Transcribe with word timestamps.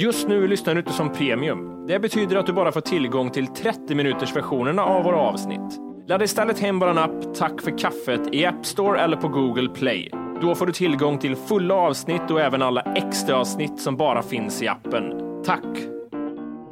Just 0.00 0.28
nu 0.28 0.46
lyssnar 0.48 0.74
du 0.74 0.80
inte 0.80 0.92
som 0.92 1.12
premium. 1.12 1.86
Det 1.86 1.98
betyder 1.98 2.36
att 2.36 2.46
du 2.46 2.52
bara 2.52 2.72
får 2.72 2.80
tillgång 2.80 3.30
till 3.30 3.46
30 3.46 3.94
minuters 3.94 4.36
versionerna 4.36 4.84
av 4.84 5.04
våra 5.04 5.16
avsnitt. 5.16 5.78
Ladda 6.08 6.24
istället 6.24 6.58
hem 6.58 6.78
vår 6.78 6.98
app 6.98 7.34
Tack 7.34 7.60
för 7.62 7.78
kaffet 7.78 8.20
i 8.32 8.46
App 8.46 8.66
Store 8.66 9.00
eller 9.00 9.16
på 9.16 9.28
Google 9.28 9.68
Play. 9.68 10.10
Då 10.42 10.54
får 10.54 10.66
du 10.66 10.72
tillgång 10.72 11.18
till 11.18 11.36
fulla 11.36 11.74
avsnitt 11.74 12.30
och 12.30 12.40
även 12.40 12.62
alla 12.62 12.80
extra 12.80 13.36
avsnitt 13.36 13.80
som 13.80 13.96
bara 13.96 14.22
finns 14.22 14.62
i 14.62 14.68
appen. 14.68 15.04
Tack! 15.44 15.64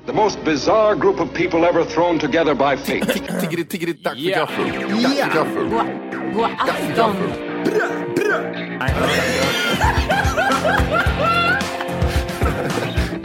The 0.07 0.13
most 0.13 0.45
bizarre 0.45 0.95
group 0.97 1.20
of 1.20 1.33
people 1.35 1.69
ever 1.69 1.85
thrown 1.85 2.19
together 2.19 2.55
by 2.55 2.77
fate. 2.77 3.41
Tiggeri, 3.41 3.65
tiggeri, 3.65 3.92
dack 3.92 4.15
för 4.15 4.20
Ja. 4.31 4.39
gaffel. 4.39 4.65
Dack 5.03 5.17
för 5.17 5.35
gaffel. 5.35 5.69
God 6.35 6.45
afton! 6.59 7.17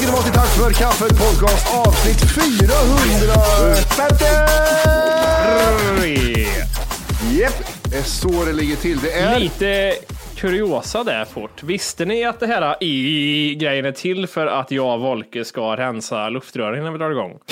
Ska 0.00 0.06
ni 0.08 0.12
vara 0.12 0.22
till 0.22 0.32
Tack 0.32 0.48
för 0.48 0.70
kaffet 0.72 1.18
podcast 1.18 1.74
avsnitt 1.86 2.20
450. 2.20 4.24
Japp, 7.40 7.52
det 7.90 7.96
är 7.96 8.02
så 8.02 8.44
det 8.44 8.52
ligger 8.52 8.76
till. 8.76 8.98
Det 9.00 9.12
är... 9.12 9.38
Lite 9.40 9.92
kuriosa 10.36 11.04
där 11.04 11.24
fort. 11.24 11.62
Visste 11.62 12.04
ni 12.04 12.24
att 12.24 12.40
det 12.40 12.46
här 12.46 12.76
i-grejen 12.80 13.84
är 13.84 13.92
till 13.92 14.26
för 14.26 14.46
att 14.46 14.70
jag 14.70 14.94
och 14.94 15.00
Volke 15.00 15.44
ska 15.44 15.76
rensa 15.76 16.28
luftrören 16.28 16.84
när 16.84 16.90
vi 16.90 16.98
drar 16.98 17.10
igång? 17.10 17.38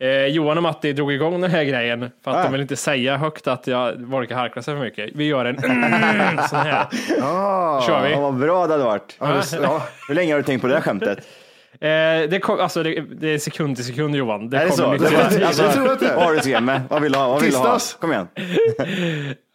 Eh, 0.00 0.26
Johan 0.26 0.56
och 0.56 0.62
Matti 0.62 0.92
drog 0.92 1.12
igång 1.12 1.40
den 1.40 1.50
här 1.50 1.64
grejen 1.64 2.10
för 2.24 2.30
att 2.30 2.36
Ah. 2.36 2.42
de 2.42 2.52
vill 2.52 2.60
inte 2.60 2.76
säga 2.76 3.16
högt 3.16 3.46
att 3.46 3.66
jag 3.66 3.92
Volke 3.96 4.34
harklar 4.34 4.62
sig 4.62 4.74
för 4.74 4.80
mycket. 4.80 5.10
Vi 5.14 5.24
gör 5.24 5.44
en 5.44 5.58
mm, 5.58 6.38
sån 6.50 6.58
här. 6.58 6.86
Kör 7.86 8.02
vi. 8.02 8.10
Ja, 8.12 8.20
vad 8.20 8.34
bra 8.34 8.66
det 8.66 8.72
hade 8.72 8.84
varit. 8.84 9.16
Det- 9.18 9.58
ja. 9.62 9.82
Hur 10.08 10.14
länge 10.14 10.32
har 10.32 10.38
du 10.38 10.42
tänkt 10.44 10.60
på 10.62 10.66
det 10.68 10.74
här 10.74 10.80
skämtet? 10.80 11.18
Eh, 11.82 12.28
det, 12.30 12.40
kom, 12.42 12.60
alltså, 12.60 12.82
det, 12.82 13.00
det 13.00 13.28
är 13.34 13.38
sekund 13.38 13.76
till 13.76 13.84
sekund 13.84 14.16
Johan. 14.16 14.50
Det 14.50 14.56
är 14.56 14.64
det 14.64 14.70
kommer 14.70 14.98
så? 14.98 15.04
nytt 15.04 15.44
alltså, 15.44 15.62
Jag 15.62 15.72
tror 15.72 15.92
att 15.92 16.00
det 16.00 16.08
är. 16.08 16.16
Vad 16.16 16.24
har 16.24 16.32
du 16.32 16.40
till 16.40 16.60
mig? 16.60 16.80
Vad 16.88 17.02
vill 17.02 17.12
du 17.12 17.18
ha? 17.18 17.28
Vad 17.28 17.42
vill 17.42 17.50
du 17.50 17.56
ha? 17.56 17.78
Kom 18.00 18.12
igen. 18.12 18.28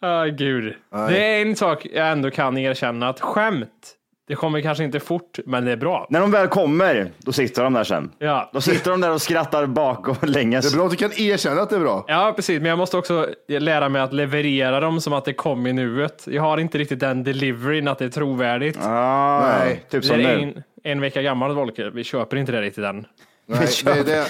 Ah, 0.00 0.24
gud. 0.24 0.74
Det 1.08 1.24
är 1.24 1.42
en 1.42 1.56
sak 1.56 1.86
jag 1.92 2.08
ändå 2.08 2.30
kan 2.30 2.58
erkänna 2.58 3.08
att 3.08 3.20
skämt, 3.20 3.94
det 4.28 4.34
kommer 4.34 4.60
kanske 4.60 4.84
inte 4.84 5.00
fort, 5.00 5.38
men 5.46 5.64
det 5.64 5.72
är 5.72 5.76
bra. 5.76 6.06
När 6.10 6.20
de 6.20 6.30
väl 6.30 6.48
kommer, 6.48 7.10
då 7.18 7.32
sitter 7.32 7.64
de 7.64 7.72
där 7.72 7.84
sen. 7.84 8.10
Ja. 8.18 8.50
Då 8.52 8.60
sitter 8.60 8.90
de 8.90 9.00
där 9.00 9.10
och 9.12 9.22
skrattar 9.22 9.66
bak 9.66 10.08
och 10.08 10.28
länges. 10.28 10.70
Det 10.70 10.74
är 10.74 10.76
bra 10.76 10.84
att 10.86 10.90
du 10.90 10.96
kan 10.96 11.12
erkänna 11.12 11.60
att 11.62 11.70
det 11.70 11.76
är 11.76 11.80
bra. 11.80 12.04
Ja, 12.08 12.32
precis. 12.36 12.60
Men 12.60 12.68
jag 12.68 12.78
måste 12.78 12.96
också 12.96 13.28
lära 13.48 13.88
mig 13.88 14.02
att 14.02 14.12
leverera 14.12 14.80
dem 14.80 15.00
som 15.00 15.12
att 15.12 15.24
det 15.24 15.32
kom 15.32 15.66
i 15.66 15.72
nuet. 15.72 16.24
Jag 16.30 16.42
har 16.42 16.58
inte 16.58 16.78
riktigt 16.78 17.00
den 17.00 17.24
deliveryn 17.24 17.88
att 17.88 17.98
det 17.98 18.04
är 18.04 18.08
trovärdigt. 18.08 18.78
Ah, 18.82 19.40
Nej, 19.58 19.84
typ 19.90 20.04
som 20.04 20.16
nu. 20.16 20.62
En 20.92 21.00
vecka 21.00 21.22
gammal 21.22 21.54
Volker. 21.54 21.90
Vi 21.90 22.04
köper 22.04 22.36
inte 22.36 22.52
det 22.52 22.60
riktigt 22.62 22.84
än. 22.84 23.06
Nej, 23.46 23.68
det 23.84 23.90
är 23.90 24.04
det. 24.04 24.26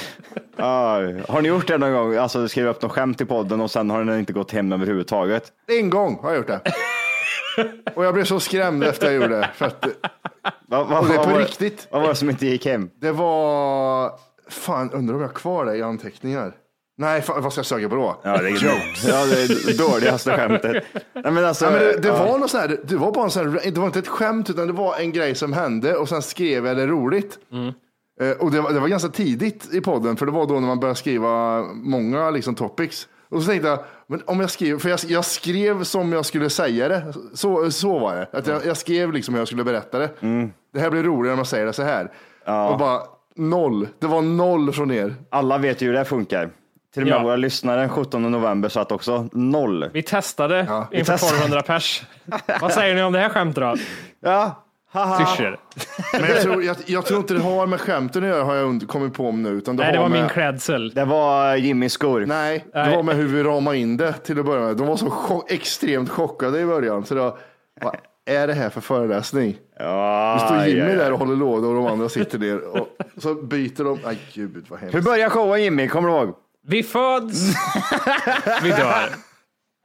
Ah, 0.56 0.98
har 1.32 1.42
ni 1.42 1.48
gjort 1.48 1.66
det 1.66 1.78
någon 1.78 1.92
gång? 1.92 2.16
Alltså 2.16 2.48
skrivit 2.48 2.76
upp 2.76 2.82
något 2.82 2.92
skämt 2.92 3.20
i 3.20 3.24
podden 3.24 3.60
och 3.60 3.70
sen 3.70 3.90
har 3.90 4.04
den 4.04 4.18
inte 4.18 4.32
gått 4.32 4.50
hem 4.52 4.72
överhuvudtaget? 4.72 5.52
En 5.78 5.90
gång 5.90 6.18
har 6.22 6.30
jag 6.30 6.36
gjort 6.38 6.46
det. 6.46 6.60
Och 7.94 8.04
jag 8.04 8.14
blev 8.14 8.24
så 8.24 8.40
skrämd 8.40 8.84
efter 8.84 9.06
jag 9.06 9.14
gjorde 9.14 9.28
det. 9.36 9.50
För 9.54 9.66
att 9.66 9.84
Va, 10.66 10.84
va, 10.84 10.98
Och 11.00 11.06
det 11.08 11.12
är 11.14 11.16
vad 11.16 11.26
på 11.26 11.32
var- 11.32 11.40
riktigt. 11.40 11.88
Vad 11.90 12.02
var 12.02 12.08
det 12.08 12.14
som 12.14 12.30
inte 12.30 12.46
gick 12.46 12.66
hem? 12.66 12.90
det 13.00 13.12
var... 13.12 14.10
Fan, 14.50 14.90
undrar 14.92 15.14
om 15.14 15.20
jag 15.20 15.28
har 15.28 15.34
kvar 15.34 15.64
det 15.64 15.76
i 15.76 15.82
anteckningar. 15.82 16.52
Nej, 17.00 17.22
fan, 17.22 17.42
vad 17.42 17.52
ska 17.52 17.58
jag 17.58 17.66
söka 17.66 17.88
på 17.88 17.94
då? 17.94 18.20
Ja, 18.22 18.36
det 18.42 18.48
är, 18.48 18.64
ja, 19.08 19.26
det 19.26 19.42
är 19.42 19.78
dåligaste 19.90 20.36
skämtet. 20.36 20.84
Nej, 21.14 21.32
men 21.32 21.44
alltså, 21.44 21.64
Ja, 21.64 21.70
men 21.70 21.80
det, 21.80 22.00
det, 22.00 22.08
ja. 22.08 22.24
var 22.24 22.38
något 22.38 22.50
så 22.50 22.58
här, 22.58 22.76
det 22.84 22.96
var 22.96 23.12
bara 23.12 23.24
en 23.24 23.30
sån 23.30 23.52
här, 23.52 23.70
det 23.70 23.80
var 23.80 23.86
inte 23.86 23.98
ett 23.98 24.08
skämt 24.08 24.50
utan 24.50 24.66
det 24.66 24.72
var 24.72 24.96
en 24.96 25.12
grej 25.12 25.34
som 25.34 25.52
hände 25.52 25.96
och 25.96 26.08
sen 26.08 26.22
skrev 26.22 26.66
jag 26.66 26.76
det 26.76 26.86
roligt. 26.86 27.38
Eh, 28.20 28.30
och 28.30 28.50
det 28.50 28.60
var, 28.60 28.72
det 28.72 28.80
var 28.80 28.88
ganska 28.88 29.08
tidigt 29.08 29.74
i 29.74 29.80
podden 29.80 30.16
för 30.16 30.26
det 30.26 30.32
var 30.32 30.46
då 30.46 30.54
när 30.54 30.68
man 30.68 30.80
började 30.80 30.98
skriva 30.98 31.62
många 31.72 32.30
liksom, 32.30 32.54
topics. 32.54 33.08
Och 33.30 33.42
så 33.42 33.48
tänkte 33.48 33.68
jag, 33.68 33.78
men 34.06 34.22
om 34.26 34.40
jag 34.40 34.50
skrev, 34.50 34.78
för 34.78 34.88
jag, 34.88 34.98
jag 35.06 35.24
skrev 35.24 35.84
som 35.84 36.12
jag 36.12 36.26
skulle 36.26 36.50
säga 36.50 36.88
det. 36.88 37.14
Så, 37.34 37.70
så 37.70 37.98
var 37.98 38.16
det. 38.16 38.28
Att 38.32 38.46
jag, 38.46 38.66
jag 38.66 38.76
skrev 38.76 39.12
liksom 39.12 39.34
hur 39.34 39.40
jag 39.40 39.48
skulle 39.48 39.64
berätta 39.64 39.98
det. 39.98 40.10
Det 40.74 40.80
här 40.80 40.90
blir 40.90 41.02
roligare 41.02 41.32
om 41.32 41.38
jag 41.38 41.46
säger 41.46 41.66
det 41.66 41.72
så 41.72 41.82
här. 41.82 42.12
Och 42.70 42.78
bara 42.78 43.00
noll. 43.36 43.88
Det 43.98 44.06
var 44.06 44.22
noll 44.22 44.72
från 44.72 44.90
er. 44.90 45.14
Alla 45.30 45.58
vet 45.58 45.82
ju 45.82 45.86
hur 45.86 45.94
det 45.94 46.04
funkar. 46.04 46.50
Till 46.98 47.04
och 47.04 47.08
med 47.08 47.18
Ja. 47.18 47.22
våra 47.22 47.36
lyssnare 47.36 47.80
den 47.80 47.88
17 47.88 48.22
november 48.30 48.68
satt 48.68 48.92
också 48.92 49.28
noll. 49.32 49.90
Vi 49.92 50.02
testade 50.02 50.86
vi 50.90 50.98
inför 50.98 51.12
testade. 51.12 51.32
1200 51.32 51.62
pers. 51.62 52.02
Vad 52.60 52.72
säger 52.72 52.94
ni 52.94 53.02
om 53.02 53.12
det 53.12 53.18
här 53.18 53.28
skämtet 53.28 53.62
då? 53.62 53.74
Ja. 54.20 54.64
Men 54.92 56.30
jag 56.30 56.40
tror, 56.42 56.62
jag, 56.64 56.76
jag 56.86 57.06
tror 57.06 57.18
inte 57.20 57.34
det 57.34 57.40
har 57.40 57.66
med 57.66 57.80
skämten 57.80 58.22
att 58.22 58.28
göra 58.28 58.44
har 58.44 58.54
jag 58.54 58.82
kommit 58.88 59.14
på 59.14 59.28
om 59.28 59.42
nu. 59.42 59.48
Utan 59.48 59.76
det 59.76 59.82
Nej, 59.82 59.92
det 59.92 59.98
var 59.98 60.08
med, 60.08 60.20
min 60.20 60.28
klädsel. 60.28 60.90
Det 60.94 61.04
var 61.04 61.56
Jimmys 61.56 61.92
skor. 61.92 62.24
Nej, 62.26 62.64
det 62.72 62.78
Nej. 62.84 62.96
var 62.96 63.02
med 63.02 63.16
hur 63.16 63.26
vi 63.28 63.42
ramade 63.42 63.76
in 63.78 63.96
det 63.96 64.12
till 64.12 64.38
att 64.40 64.46
börja 64.46 64.66
med. 64.66 64.76
De 64.76 64.86
var 64.86 64.96
så 64.96 65.10
chock, 65.10 65.50
extremt 65.50 66.10
chockade 66.10 66.60
i 66.60 66.66
början. 66.66 67.04
Så 67.04 67.14
då, 67.14 67.38
vad 67.80 67.96
är 68.26 68.46
det 68.46 68.54
här 68.54 68.70
för 68.70 68.80
föreläsning? 68.80 69.56
Ja, 69.78 70.38
Nu 70.40 70.46
står 70.46 70.66
Jimmy 70.66 70.80
ja, 70.80 70.88
ja. 70.88 71.04
där 71.04 71.12
och 71.12 71.18
håller 71.18 71.36
låda 71.36 71.66
och 71.66 71.74
de 71.74 71.86
andra 71.86 72.08
sitter 72.08 72.38
ner. 72.38 72.60
Och 72.80 72.88
så 73.16 73.34
byter 73.34 73.84
de. 73.84 73.98
Nej 74.04 74.18
gud 74.34 74.64
vad 74.68 74.80
Hur 74.80 74.92
hemskt. 74.92 75.08
börjar 75.10 75.28
showen 75.30 75.62
Jimmy? 75.62 75.88
Kommer 75.88 76.08
du 76.08 76.14
ihåg? 76.14 76.34
Vi 76.66 76.82
föds, 76.82 77.40
vi 78.62 78.70
dör. 78.70 79.08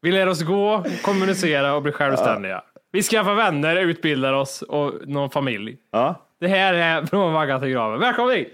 Vi 0.01 0.11
lär 0.11 0.27
oss 0.27 0.41
gå, 0.41 0.83
kommunicera 1.03 1.73
och 1.75 1.81
bli 1.81 1.91
självständiga. 1.91 2.61
Vi 2.91 3.01
skaffar 3.03 3.33
vänner, 3.35 3.75
utbildar 3.75 4.33
oss 4.33 4.61
och 4.61 4.93
någon 5.07 5.29
familj. 5.29 5.77
Ja. 5.91 6.15
Det 6.39 6.47
här 6.47 6.73
är 6.73 7.05
från 7.05 7.33
vaggan 7.33 7.59
till 7.61 7.69
graven. 7.69 7.99
Välkommen 7.99 8.35
hit! 8.35 8.53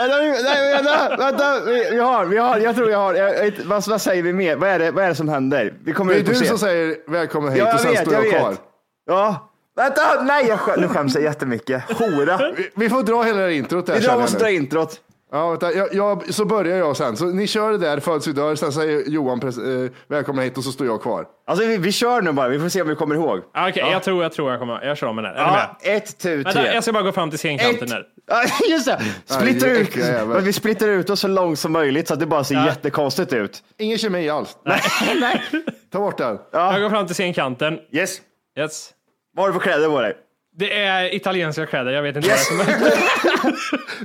Vänta, 0.00 0.16
nej, 0.18 0.72
vänta, 0.82 1.16
vänta. 1.16 1.60
Vi, 1.66 1.88
vi 1.90 1.98
har, 1.98 2.24
vi 2.26 2.36
har, 2.38 2.58
jag 2.58 2.76
tror 2.76 2.90
jag 2.90 2.98
har, 2.98 3.14
jag, 3.14 3.46
jag, 3.46 3.52
vad, 3.64 3.88
vad 3.88 4.00
säger 4.02 4.22
vi 4.22 4.32
mer? 4.32 4.56
Vad 4.56 4.68
är 4.70 4.78
det, 4.78 4.90
vad 4.90 5.04
är 5.04 5.08
det 5.08 5.14
som 5.14 5.28
händer? 5.28 5.74
Vi 5.84 5.92
kommer 5.92 6.12
Det 6.12 6.18
är 6.18 6.20
ut 6.22 6.26
du 6.28 6.34
scen. 6.34 6.46
som 6.46 6.58
säger 6.58 6.96
välkommen 7.10 7.50
hit 7.52 7.58
Ja, 7.58 7.64
och 7.64 7.70
jag 7.72 7.80
sen 7.80 7.90
vet, 7.90 8.00
står 8.00 8.14
jag 8.14 8.26
jag 8.26 8.38
kvar. 8.40 8.50
vet. 8.50 8.60
Ja, 9.06 9.50
vänta, 9.76 10.22
nej, 10.22 10.46
jag, 10.48 10.58
skä- 10.58 10.80
nu 10.80 10.88
skäms 10.88 11.14
jag 11.14 11.24
jättemycket. 11.24 11.82
Hora. 11.98 12.52
Vi, 12.56 12.70
vi 12.76 12.88
får 12.90 13.02
dra 13.02 13.22
hela 13.22 13.38
det 13.38 13.44
här 13.44 13.50
introt 13.50 13.86
där 13.86 13.94
Vi 13.94 14.00
drar 14.00 14.06
känner 14.08 14.20
måste 14.20 14.36
jag 14.36 14.40
dra 14.42 14.48
nu. 14.48 14.54
introt. 14.54 15.00
Ja, 15.32 15.50
vänta, 15.50 15.72
jag, 15.72 15.94
jag, 15.94 16.34
så 16.34 16.44
börjar 16.44 16.78
jag 16.78 16.96
sen. 16.96 17.16
Så 17.16 17.24
ni 17.26 17.46
kör 17.46 17.72
det 17.72 17.78
där, 17.78 18.00
föds 18.00 18.26
vi 18.28 18.32
dör, 18.32 18.54
sen 18.54 18.72
säger 18.72 19.02
Johan 19.10 19.40
eh, 19.42 19.90
välkomna 20.08 20.42
hit 20.42 20.58
och 20.58 20.64
så 20.64 20.72
står 20.72 20.86
jag 20.86 21.02
kvar. 21.02 21.26
Alltså 21.46 21.66
vi, 21.66 21.76
vi 21.76 21.92
kör 21.92 22.22
nu 22.22 22.32
bara, 22.32 22.48
vi 22.48 22.60
får 22.60 22.68
se 22.68 22.82
om 22.82 22.88
vi 22.88 22.94
kommer 22.94 23.14
ihåg. 23.14 23.40
Ah, 23.54 23.68
Okej, 23.68 23.84
jag 23.92 24.02
tror 24.02 24.22
jag 24.22 24.32
tror 24.32 24.50
jag 24.50 24.60
kommer. 24.60 24.84
Jag 24.84 24.96
kör 24.98 25.12
med 25.12 25.24
den. 25.24 25.32
Är 25.36 25.46
ni 25.46 25.50
med? 25.52 25.68
Ja, 25.82 25.90
ett, 25.90 26.18
tu, 26.18 26.36
Vänta, 26.36 26.52
tre. 26.52 26.74
jag 26.74 26.82
ska 26.82 26.92
bara 26.92 27.02
gå 27.02 27.12
fram 27.12 27.30
till 27.30 27.38
scenkanten 27.38 27.82
Ett. 27.88 27.92
här. 27.92 28.04
Ja, 28.30 28.44
just 28.70 28.86
det. 28.86 29.00
Splitter 29.24 29.66
Nej, 29.66 29.80
ut. 29.80 30.28
Men 30.28 30.44
vi 30.44 30.52
splittrar 30.52 30.88
ut 30.88 31.10
oss 31.10 31.20
så 31.20 31.28
långt 31.28 31.58
som 31.58 31.72
möjligt 31.72 32.08
så 32.08 32.14
att 32.14 32.20
det 32.20 32.26
bara 32.26 32.44
ser 32.44 32.66
jättekonstigt 32.66 33.32
ut. 33.32 33.62
Ingen 33.78 33.98
kemi 33.98 34.28
alls. 34.28 34.56
Nej. 34.64 34.80
Ta 35.92 35.98
bort 35.98 36.18
den. 36.18 36.38
Jag 36.52 36.82
går 36.82 36.90
fram 36.90 37.06
till 37.06 37.14
scenkanten. 37.14 37.78
Yes. 37.92 38.20
Yes. 38.58 38.90
Vad 39.36 39.46
har 39.46 39.52
du 39.52 39.60
för 39.60 39.60
kläder 39.60 39.88
på 39.88 40.00
dig? 40.00 40.16
Det 40.58 40.72
är 40.82 41.14
italienska 41.14 41.66
kläder, 41.66 41.92
jag 41.92 42.02
vet 42.02 42.16
inte 42.16 42.28
vad 42.28 42.38
det 42.38 42.62
är 42.62 43.52
som. 43.52 43.54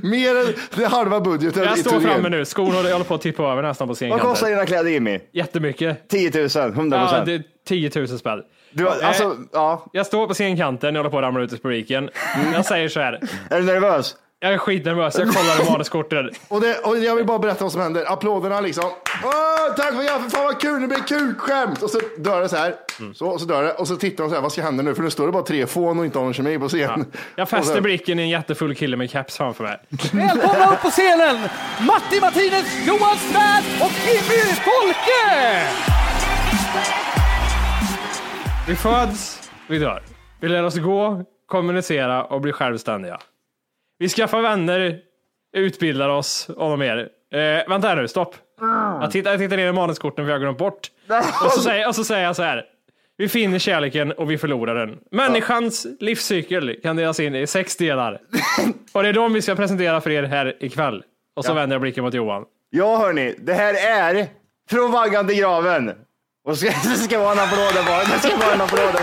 Mer 0.10 0.36
än 0.36 0.46
det 0.74 0.86
halva 0.86 1.20
budgeten. 1.20 1.62
Jag 1.62 1.78
står 1.78 1.90
Italien. 1.92 2.10
framme 2.12 2.28
nu, 2.28 2.44
skon 2.44 2.66
håller, 2.74 2.88
jag 2.88 2.94
håller 2.94 3.04
på 3.04 3.14
att 3.14 3.20
tippa 3.20 3.42
över 3.52 3.62
nästan 3.62 3.86
på 3.86 3.90
Vad 3.90 3.96
scenkanten. 3.96 4.28
kostar 4.28 4.48
dina 4.48 4.66
kläder 4.66 4.90
Jimmy? 4.90 5.20
Jättemycket. 5.32 6.08
10 6.08 6.30
000, 6.56 6.70
100 6.72 6.96
Ja, 6.96 7.02
procent. 7.06 7.26
det 7.26 7.34
är 7.34 7.42
10 7.68 7.90
000 7.96 8.08
spänn. 8.08 8.42
Du, 8.70 8.84
har- 8.84 9.02
alltså, 9.02 9.36
ja. 9.52 9.86
Jag 9.92 10.06
står 10.06 10.26
på 10.26 10.34
scenkanten, 10.34 10.94
jag 10.94 11.00
håller 11.02 11.10
på 11.10 11.18
att 11.18 11.22
ramla 11.22 11.42
ut 11.44 11.52
i 11.52 11.56
publiken. 11.58 12.10
Jag 12.54 12.64
säger 12.64 12.88
så 12.88 13.00
här. 13.00 13.20
Är 13.50 13.60
du 13.60 13.66
nervös? 13.66 14.14
Jag 14.44 14.52
är 14.52 14.58
skitnervös, 14.58 15.18
jag 15.18 15.28
kollar 15.34 15.62
i 15.66 15.70
manuskorten. 15.70 16.30
Och, 16.48 16.60
det, 16.60 16.78
och 16.78 16.98
jag 16.98 17.16
vill 17.16 17.26
bara 17.26 17.38
berätta 17.38 17.64
vad 17.64 17.72
som 17.72 17.80
händer. 17.80 18.12
Applåderna 18.12 18.60
liksom. 18.60 18.84
Åh, 19.24 19.74
tack 19.76 19.94
för 19.94 20.02
hjälpen, 20.02 20.30
fan 20.30 20.44
vad 20.44 20.60
kul, 20.60 20.80
det 20.80 20.86
blir 20.88 20.98
kukskämt. 20.98 21.82
Och 21.82 21.90
så 21.90 22.00
dör 22.18 22.40
det 22.40 22.48
så 22.48 22.56
här. 22.56 22.74
Så, 23.14 23.26
och 23.28 23.40
så 23.40 23.46
dör 23.46 23.62
det. 23.62 23.72
Och 23.72 23.88
så 23.88 23.96
tittar 23.96 24.24
de 24.24 24.30
så 24.30 24.34
här, 24.34 24.42
vad 24.42 24.52
ska 24.52 24.62
hända 24.62 24.82
nu? 24.82 24.94
För 24.94 25.02
nu 25.02 25.10
står 25.10 25.26
det 25.26 25.32
bara 25.32 25.42
tre 25.42 25.66
fån 25.66 25.98
och 25.98 26.04
inte 26.04 26.18
har 26.18 26.24
någon 26.24 26.34
kemi 26.34 26.58
på 26.58 26.68
scen. 26.68 27.06
Jag 27.36 27.42
Och 27.42 27.48
fäster 27.48 27.74
så- 27.74 27.80
blicken 27.80 28.18
i 28.18 28.22
en 28.22 28.28
jättefull 28.28 28.74
kille 28.74 28.96
med 28.96 29.10
keps 29.10 29.36
framför 29.36 29.64
mig. 29.64 29.78
Välkomna 30.12 30.72
upp 30.72 30.82
på 30.82 30.90
scenen! 30.90 31.36
Matti 31.86 32.20
Martinez, 32.20 32.86
Johan 32.86 33.16
Svärd 33.16 33.64
och 33.80 33.92
Jimmy 34.06 34.42
Folke! 34.54 35.62
Vi 38.68 38.76
föds, 38.76 39.50
vi 39.68 39.78
dör. 39.78 40.02
Vi 40.40 40.48
lär 40.48 40.62
oss 40.64 40.78
gå, 40.78 41.24
kommunicera 41.46 42.24
och 42.24 42.40
bli 42.40 42.52
självständiga. 42.52 43.18
Vi 43.98 44.08
skaffar 44.08 44.40
vänner, 44.42 44.98
utbildar 45.56 46.08
oss 46.08 46.48
och 46.48 46.70
något 46.70 46.78
mer. 46.78 47.08
Eh, 47.32 47.68
vänta 47.68 47.88
här 47.88 47.96
nu, 47.96 48.08
stopp. 48.08 48.36
Jag 49.00 49.10
tittar, 49.10 49.30
jag 49.30 49.40
tittar 49.40 49.56
ner 49.56 49.68
i 49.68 49.72
manuskorten 49.72 50.24
för 50.24 50.30
jag 50.30 50.34
har 50.34 50.40
glömt 50.40 50.58
bort. 50.58 50.90
Och 51.44 51.50
så, 51.52 51.60
säger, 51.60 51.88
och 51.88 51.94
så 51.94 52.04
säger 52.04 52.24
jag 52.24 52.36
så 52.36 52.42
här. 52.42 52.64
Vi 53.16 53.28
finner 53.28 53.58
kärleken 53.58 54.12
och 54.12 54.30
vi 54.30 54.38
förlorar 54.38 54.74
den. 54.74 54.98
Människans 55.10 55.86
livscykel 56.00 56.76
kan 56.82 56.96
delas 56.96 57.20
in 57.20 57.34
i 57.34 57.46
sex 57.46 57.76
delar. 57.76 58.20
Och 58.92 59.02
det 59.02 59.08
är 59.08 59.12
de 59.12 59.32
vi 59.32 59.42
ska 59.42 59.54
presentera 59.54 60.00
för 60.00 60.10
er 60.10 60.22
här 60.22 60.56
ikväll. 60.60 61.02
Och 61.36 61.44
så 61.44 61.54
vänder 61.54 61.74
jag 61.74 61.80
blicken 61.80 62.04
mot 62.04 62.14
Johan. 62.14 62.44
Ja 62.70 62.98
hörni, 62.98 63.34
det 63.38 63.54
här 63.54 63.74
är 63.74 64.26
Från 64.70 64.92
vaggan 64.92 65.26
till 65.28 65.36
graven. 65.36 65.92
Och 66.44 66.58
ska, 66.58 66.66
det 66.66 66.96
ska 66.96 67.18
vara 67.18 67.32
en 67.32 67.38
applåd 67.38 67.84
bara. 67.86 68.04
Det 68.04 68.18
ska 68.18 68.36
vara 68.36 68.52
en 68.54 68.60
applåd 68.60 68.96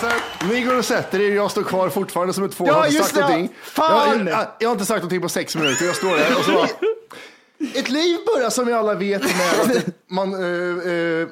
sen. 0.00 0.48
Ni 0.48 0.62
går 0.62 0.78
och 0.78 0.84
sätter 0.84 1.20
er, 1.20 1.34
jag 1.34 1.50
står 1.50 1.62
kvar 1.62 1.88
fortfarande 1.88 2.32
som 2.34 2.44
ett 2.44 2.54
fån. 2.54 2.66
Ja, 2.66 2.72
Jag 2.72 2.78
har 2.80 2.86
inte 2.86 2.96
just 2.98 3.08
sagt 3.08 3.14
det. 3.14 3.20
någonting. 3.32 3.56
Fan! 3.62 4.18
Jag, 4.18 4.28
jag, 4.28 4.46
jag 4.58 4.68
har 4.68 4.72
inte 4.72 4.84
sagt 4.86 4.98
någonting 5.02 5.20
på 5.22 5.28
sex 5.28 5.56
minuter. 5.56 5.84
Jag 5.84 5.96
står 5.96 6.16
där 6.16 6.38
och 6.38 6.44
så 6.44 6.52
bara, 6.52 6.68
Ett 7.74 7.88
liv 7.90 8.18
börjar 8.34 8.50
som 8.50 8.66
vi 8.66 8.72
alla 8.72 8.94
vet 8.94 9.22
med 9.22 9.76
att, 9.76 9.86
man, 10.10 10.34
eh, 10.34 10.92
eh, 10.92 11.28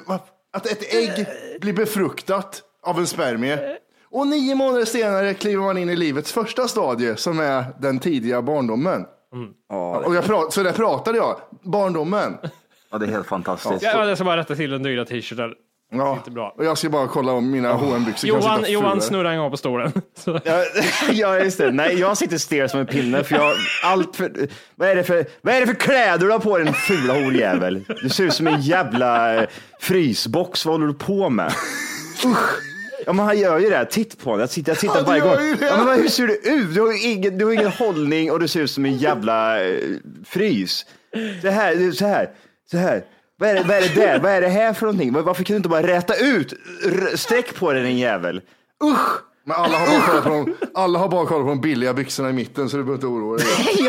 att 0.53 0.65
ett 0.65 0.93
ägg 0.93 1.25
blir 1.61 1.73
befruktat 1.73 2.61
av 2.83 2.99
en 2.99 3.07
spermie. 3.07 3.77
Och 4.11 4.27
nio 4.27 4.55
månader 4.55 4.85
senare 4.85 5.33
kliver 5.33 5.63
man 5.63 5.77
in 5.77 5.89
i 5.89 5.95
livets 5.95 6.31
första 6.31 6.67
stadie 6.67 7.15
som 7.15 7.39
är 7.39 7.65
den 7.79 7.99
tidiga 7.99 8.41
barndomen. 8.41 9.05
Och 10.05 10.15
jag 10.15 10.23
prat, 10.25 10.53
så 10.53 10.63
där 10.63 10.71
pratade 10.71 11.17
jag, 11.17 11.39
barndomen. 11.63 12.37
Ja, 12.91 12.97
det 12.97 13.05
är 13.05 13.09
helt 13.11 13.27
fantastiskt. 13.27 13.83
Ja, 13.83 14.07
jag 14.07 14.17
ska 14.17 14.25
bara 14.25 14.37
rätta 14.37 14.55
till 14.55 14.71
den 14.71 14.83
dyra 14.83 15.05
t-shirten. 15.05 15.53
Ja. 15.93 16.13
Inte 16.13 16.31
bra. 16.31 16.53
Och 16.57 16.65
jag 16.65 16.77
ska 16.77 16.89
bara 16.89 17.07
kolla 17.07 17.31
om 17.31 17.51
mina 17.51 17.73
hm 17.77 18.05
byxor 18.05 18.27
Johan, 18.29 18.65
Johan 18.67 19.01
snurrar 19.01 19.31
en 19.31 19.37
gång 19.39 19.51
på 19.51 19.57
stolen. 19.57 19.91
Så. 20.17 20.39
Ja, 20.43 20.65
ja, 21.11 21.39
just 21.39 21.57
det. 21.57 21.71
Nej, 21.71 21.99
jag 21.99 22.17
sitter 22.17 22.37
stel 22.37 22.69
som 22.69 22.79
en 22.79 22.85
pinne 22.85 23.23
för 23.23 23.35
jag 23.35 23.53
allt 23.83 24.15
för, 24.15 24.31
vad, 24.75 24.89
är 24.89 24.95
det 24.95 25.03
för, 25.03 25.25
vad 25.41 25.53
är 25.53 25.59
det 25.61 25.67
för 25.67 25.73
kläder 25.73 26.25
du 26.25 26.31
har 26.31 26.39
på 26.39 26.57
dig 26.57 26.65
din 26.65 26.73
fula 26.73 27.13
horjävel? 27.13 27.85
Du 28.03 28.09
ser 28.09 28.23
ut 28.23 28.33
som 28.33 28.47
en 28.47 28.61
jävla 28.61 29.35
eh, 29.35 29.47
frysbox. 29.79 30.65
Vad 30.65 30.73
håller 30.75 30.87
du 30.87 30.93
på 30.93 31.29
med? 31.29 31.53
Usch. 32.25 32.59
Ja, 33.05 33.13
men 33.13 33.25
han 33.25 33.39
gör 33.39 33.59
ju 33.59 33.69
det. 33.69 33.85
Titt 33.85 34.19
på 34.23 34.29
honom. 34.29 34.39
Jag 34.39 34.49
tittar, 34.49 34.71
jag 34.71 34.79
tittar 34.79 34.95
Han 34.95 35.05
varje 35.05 35.21
gång. 35.21 35.57
Ja, 35.61 35.77
men 35.77 35.85
vad- 35.85 35.97
hur 35.97 36.07
ser 36.07 36.27
du 36.27 36.33
ut? 36.35 36.73
Du 36.75 36.81
har, 36.81 37.05
ingen, 37.05 37.37
du 37.37 37.45
har 37.45 37.51
ingen 37.51 37.71
hållning 37.71 38.31
och 38.31 38.39
du 38.39 38.47
ser 38.47 38.61
ut 38.61 38.71
som 38.71 38.85
en 38.85 38.97
jävla 38.97 39.63
eh, 39.63 39.77
frys. 40.25 40.85
Det 41.41 41.51
här, 41.51 41.91
så 41.91 42.05
här, 42.05 42.29
så 42.71 42.77
här. 42.77 43.03
Vad 43.37 43.49
är, 43.49 43.53
det, 43.55 43.63
vad 43.63 43.77
är 43.77 43.81
det 43.81 43.95
där? 43.95 44.19
Vad 44.19 44.31
är 44.31 44.41
det 44.41 44.47
här 44.49 44.73
för 44.73 44.85
någonting? 44.85 45.13
Varför 45.13 45.43
kan 45.43 45.53
du 45.53 45.57
inte 45.57 45.69
bara 45.69 45.87
räta 45.87 46.15
ut? 46.15 46.53
R- 46.85 47.17
sträck 47.17 47.55
på 47.55 47.73
dig 47.73 47.83
din 47.83 47.97
jävel. 47.97 48.41
Usch! 48.83 49.21
Men 49.45 49.55
alla 49.57 49.77
har, 49.77 49.87
bara 49.87 50.01
kollat 50.07 50.23
på 50.23 50.29
de, 50.29 50.55
alla 50.73 50.99
har 50.99 51.09
bara 51.09 51.25
kollat 51.25 51.43
på 51.45 51.49
de 51.49 51.61
billiga 51.61 51.93
byxorna 51.93 52.29
i 52.29 52.33
mitten 52.33 52.69
så 52.69 52.77
du 52.77 52.83
behöver 52.83 52.97
inte 52.97 53.07
oroa 53.07 53.37
dig. 53.37 53.45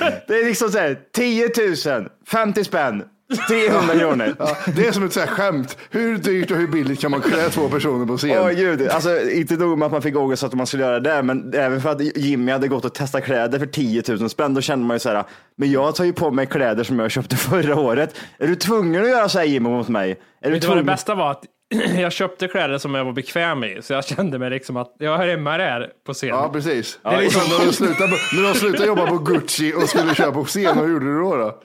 Ja, 0.00 0.10
det 0.28 0.34
är 0.40 0.44
liksom 0.44 0.68
så 0.70 0.78
här 0.78 0.98
10 1.14 1.50
000, 1.98 2.08
50 2.26 2.64
spänn, 2.64 3.02
300 3.48 3.98
kronor. 3.98 4.34
Ja, 4.38 4.56
det 4.76 4.86
är 4.86 4.92
som 4.92 5.04
ett 5.04 5.12
så 5.12 5.20
här 5.20 5.26
skämt. 5.26 5.76
Hur 5.90 6.18
dyrt 6.18 6.50
och 6.50 6.56
hur 6.56 6.66
billigt 6.66 7.00
kan 7.00 7.10
man 7.10 7.20
klä 7.20 7.50
två 7.50 7.68
personer 7.68 8.06
på 8.06 8.16
scen? 8.16 8.38
Åh 8.38 8.50
gud, 8.50 8.88
alltså 8.88 9.30
inte 9.30 9.56
nog 9.56 9.78
med 9.78 9.86
att 9.86 9.92
man 9.92 10.02
fick 10.02 10.16
ångest 10.16 10.44
att 10.44 10.54
man 10.54 10.66
skulle 10.66 10.82
göra 10.82 11.00
det, 11.00 11.22
men 11.22 11.54
även 11.54 11.80
för 11.80 11.90
att 11.90 12.16
Jimmy 12.16 12.52
hade 12.52 12.68
gått 12.68 12.84
och 12.84 12.94
testat 12.94 13.24
kläder 13.24 13.58
för 13.58 13.66
10 13.66 14.02
000 14.08 14.30
spänn, 14.30 14.54
då 14.54 14.60
kände 14.60 14.86
man 14.86 14.94
ju 14.94 14.98
så 14.98 15.08
här, 15.08 15.24
men 15.56 15.70
jag 15.70 15.94
tar 15.94 16.04
ju 16.04 16.12
på 16.12 16.30
mig 16.30 16.46
kläder 16.46 16.84
som 16.84 16.98
jag 16.98 17.10
köpte 17.10 17.36
förra 17.36 17.80
året. 17.80 18.14
Är 18.38 18.46
du 18.46 18.56
tvungen 18.56 19.02
att 19.02 19.10
göra 19.10 19.28
så 19.28 19.38
här 19.38 19.46
Jimmy 19.46 19.68
mot 19.68 19.88
mig? 19.88 20.10
Är 20.40 20.48
du 20.48 20.52
Vet 20.52 20.62
du 20.62 20.68
vad 20.68 20.76
det 20.76 20.82
bästa 20.82 21.14
var? 21.14 21.30
Att 21.30 21.44
jag 22.00 22.12
köpte 22.12 22.48
kläder 22.48 22.78
som 22.78 22.94
jag 22.94 23.04
var 23.04 23.12
bekväm 23.12 23.64
i, 23.64 23.78
så 23.82 23.92
jag 23.92 24.04
kände 24.04 24.38
mig 24.38 24.50
liksom 24.50 24.76
att 24.76 24.94
jag 24.98 25.18
hör 25.18 25.28
hemma 25.28 25.58
där 25.58 25.90
på 26.06 26.12
scen. 26.14 26.28
Ja, 26.28 26.50
precis. 26.52 26.98
är 27.04 27.20
liksom- 27.20 27.42
när 27.58 27.66
du 27.66 27.72
slutade, 27.72 28.10
när 28.36 28.48
du 28.52 28.58
slutade 28.58 28.86
jobba 28.86 29.06
på 29.06 29.18
Gucci 29.18 29.74
och 29.74 29.82
skulle 29.88 30.14
köra 30.14 30.32
på 30.32 30.44
scen, 30.44 30.78
vad 30.78 30.88
gjorde 30.90 31.04
du 31.06 31.20
då? 31.20 31.36
då? 31.36 31.60